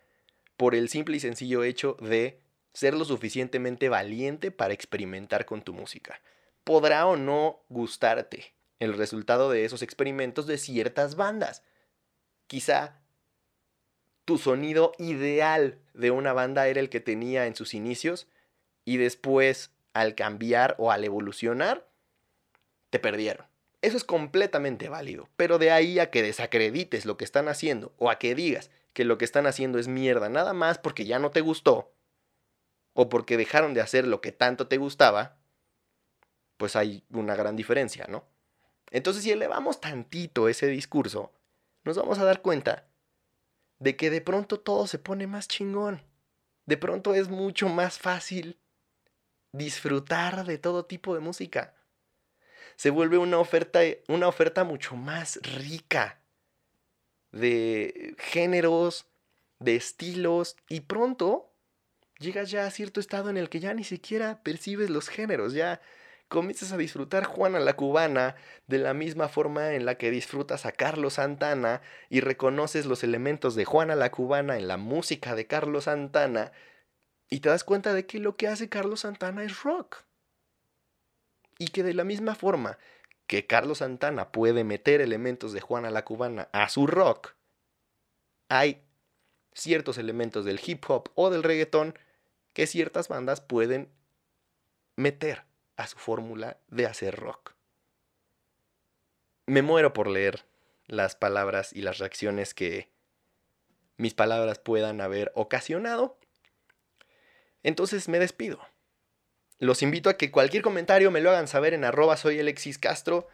por 0.57 0.75
el 0.75 0.89
simple 0.89 1.17
y 1.17 1.19
sencillo 1.19 1.63
hecho 1.63 1.97
de 2.01 2.41
ser 2.73 2.93
lo 2.93 3.05
suficientemente 3.05 3.87
valiente 3.87 4.51
para 4.51 4.73
experimentar 4.73 5.45
con 5.45 5.61
tu 5.61 5.73
música. 5.73 6.21
Podrá 6.65 7.07
o 7.07 7.15
no 7.15 7.63
gustarte 7.69 8.53
el 8.79 8.97
resultado 8.97 9.49
de 9.49 9.63
esos 9.63 9.81
experimentos 9.81 10.45
de 10.45 10.57
ciertas 10.57 11.15
bandas. 11.15 11.63
Quizá 12.47 12.99
tu 14.25 14.37
sonido 14.37 14.91
ideal 14.97 15.79
de 15.93 16.11
una 16.11 16.33
banda 16.33 16.67
era 16.67 16.79
el 16.79 16.89
que 16.89 16.99
tenía 16.99 17.45
en 17.45 17.55
sus 17.55 17.73
inicios 17.73 18.27
y 18.83 18.97
después 18.97 19.71
al 19.93 20.15
cambiar 20.15 20.75
o 20.77 20.91
al 20.91 21.03
evolucionar, 21.03 21.87
te 22.89 22.99
perdieron. 22.99 23.47
Eso 23.81 23.97
es 23.97 24.03
completamente 24.03 24.89
válido, 24.89 25.29
pero 25.37 25.59
de 25.59 25.71
ahí 25.71 25.99
a 25.99 26.09
que 26.09 26.23
desacredites 26.23 27.05
lo 27.05 27.17
que 27.17 27.23
están 27.23 27.47
haciendo 27.47 27.93
o 27.97 28.09
a 28.09 28.17
que 28.17 28.35
digas 28.35 28.71
que 28.93 29.05
lo 29.05 29.17
que 29.17 29.25
están 29.25 29.45
haciendo 29.45 29.77
es 29.77 29.87
mierda 29.87 30.27
nada 30.27 30.53
más 30.53 30.79
porque 30.79 31.05
ya 31.05 31.19
no 31.19 31.29
te 31.29 31.41
gustó 31.41 31.93
o 32.93 33.09
porque 33.09 33.37
dejaron 33.37 33.73
de 33.73 33.81
hacer 33.81 34.07
lo 34.07 34.21
que 34.21 34.31
tanto 34.31 34.67
te 34.67 34.77
gustaba, 34.77 35.37
pues 36.57 36.75
hay 36.75 37.03
una 37.11 37.35
gran 37.35 37.55
diferencia, 37.55 38.05
¿no? 38.07 38.25
Entonces 38.89 39.23
si 39.23 39.31
elevamos 39.31 39.81
tantito 39.81 40.47
ese 40.47 40.67
discurso, 40.67 41.31
nos 41.83 41.97
vamos 41.97 42.17
a 42.17 42.23
dar 42.23 42.41
cuenta 42.41 42.87
de 43.79 43.95
que 43.95 44.09
de 44.09 44.21
pronto 44.21 44.59
todo 44.59 44.87
se 44.87 44.99
pone 44.99 45.27
más 45.27 45.47
chingón. 45.47 46.01
De 46.65 46.77
pronto 46.77 47.13
es 47.13 47.29
mucho 47.29 47.69
más 47.69 47.99
fácil 47.99 48.57
disfrutar 49.51 50.45
de 50.45 50.57
todo 50.57 50.85
tipo 50.85 51.13
de 51.13 51.21
música 51.21 51.75
se 52.75 52.89
vuelve 52.89 53.17
una 53.17 53.39
oferta, 53.39 53.81
una 54.07 54.27
oferta 54.27 54.63
mucho 54.63 54.95
más 54.95 55.39
rica 55.43 56.19
de 57.31 58.15
géneros, 58.17 59.05
de 59.59 59.75
estilos, 59.75 60.57
y 60.69 60.81
pronto 60.81 61.51
llegas 62.19 62.51
ya 62.51 62.65
a 62.65 62.71
cierto 62.71 62.99
estado 62.99 63.29
en 63.29 63.37
el 63.37 63.49
que 63.49 63.59
ya 63.59 63.73
ni 63.73 63.83
siquiera 63.83 64.41
percibes 64.43 64.89
los 64.89 65.09
géneros, 65.09 65.53
ya 65.53 65.81
comienzas 66.27 66.71
a 66.71 66.77
disfrutar 66.77 67.25
Juana 67.25 67.59
la 67.59 67.75
Cubana 67.75 68.35
de 68.67 68.79
la 68.79 68.93
misma 68.93 69.27
forma 69.29 69.73
en 69.73 69.85
la 69.85 69.95
que 69.95 70.11
disfrutas 70.11 70.65
a 70.65 70.71
Carlos 70.71 71.13
Santana 71.13 71.81
y 72.09 72.21
reconoces 72.21 72.85
los 72.85 73.03
elementos 73.03 73.55
de 73.55 73.65
Juana 73.65 73.95
la 73.95 74.11
Cubana 74.11 74.57
en 74.57 74.67
la 74.67 74.77
música 74.77 75.35
de 75.35 75.47
Carlos 75.47 75.85
Santana 75.85 76.51
y 77.29 77.39
te 77.39 77.49
das 77.49 77.63
cuenta 77.63 77.93
de 77.93 78.05
que 78.05 78.19
lo 78.19 78.35
que 78.35 78.47
hace 78.47 78.69
Carlos 78.69 79.01
Santana 79.01 79.43
es 79.43 79.63
rock. 79.63 80.03
Y 81.57 81.67
que 81.67 81.83
de 81.83 81.93
la 81.93 82.03
misma 82.03 82.35
forma 82.35 82.77
que 83.27 83.47
Carlos 83.47 83.79
Santana 83.79 84.31
puede 84.31 84.63
meter 84.63 85.01
elementos 85.01 85.53
de 85.53 85.61
Juana 85.61 85.89
la 85.89 86.05
Cubana 86.05 86.49
a 86.51 86.69
su 86.69 86.85
rock, 86.85 87.35
hay 88.49 88.83
ciertos 89.53 89.97
elementos 89.97 90.45
del 90.45 90.59
hip 90.63 90.83
hop 90.89 91.09
o 91.15 91.29
del 91.29 91.43
reggaetón 91.43 91.97
que 92.53 92.67
ciertas 92.67 93.07
bandas 93.07 93.41
pueden 93.41 93.89
meter 94.95 95.45
a 95.77 95.87
su 95.87 95.97
fórmula 95.97 96.57
de 96.67 96.85
hacer 96.85 97.15
rock. 97.15 97.53
Me 99.45 99.61
muero 99.61 99.93
por 99.93 100.07
leer 100.07 100.45
las 100.87 101.15
palabras 101.15 101.73
y 101.73 101.81
las 101.81 101.97
reacciones 101.97 102.53
que 102.53 102.89
mis 103.97 104.13
palabras 104.13 104.59
puedan 104.59 105.01
haber 105.01 105.31
ocasionado. 105.35 106.17
Entonces 107.63 108.07
me 108.09 108.19
despido. 108.19 108.59
Los 109.59 109.81
invito 109.81 110.09
a 110.09 110.17
que 110.17 110.31
cualquier 110.31 110.63
comentario 110.63 111.11
me 111.11 111.21
lo 111.21 111.29
hagan 111.29 111.47
saber 111.47 111.73
en 111.73 111.85
arroba 111.85 112.17
soy 112.17 112.39
Alexis 112.39 112.77
Castro 112.77 113.27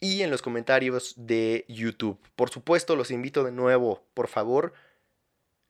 y 0.00 0.22
en 0.22 0.30
los 0.30 0.42
comentarios 0.42 1.14
de 1.16 1.64
YouTube. 1.68 2.18
Por 2.36 2.50
supuesto, 2.50 2.96
los 2.96 3.10
invito 3.10 3.44
de 3.44 3.52
nuevo, 3.52 4.04
por 4.14 4.28
favor, 4.28 4.72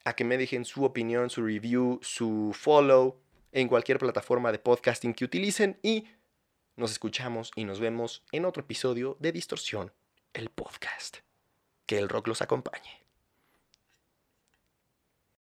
a 0.03 0.15
que 0.15 0.23
me 0.23 0.37
dejen 0.37 0.65
su 0.65 0.83
opinión, 0.83 1.29
su 1.29 1.45
review, 1.45 1.99
su 2.01 2.51
follow 2.53 3.19
en 3.51 3.67
cualquier 3.67 3.99
plataforma 3.99 4.51
de 4.51 4.59
podcasting 4.59 5.13
que 5.13 5.25
utilicen 5.25 5.79
y 5.81 6.07
nos 6.79 6.91
escuchamos 6.91 7.51
y 7.55 7.65
nos 7.65 7.79
vemos 7.81 8.23
en 8.31 8.45
otro 8.45 8.63
episodio 8.63 9.17
de 9.19 9.33
Distorsión, 9.33 9.93
el 10.33 10.49
podcast. 10.49 11.17
Que 11.85 11.99
el 11.99 12.07
rock 12.07 12.27
los 12.27 12.41
acompañe. 12.41 13.08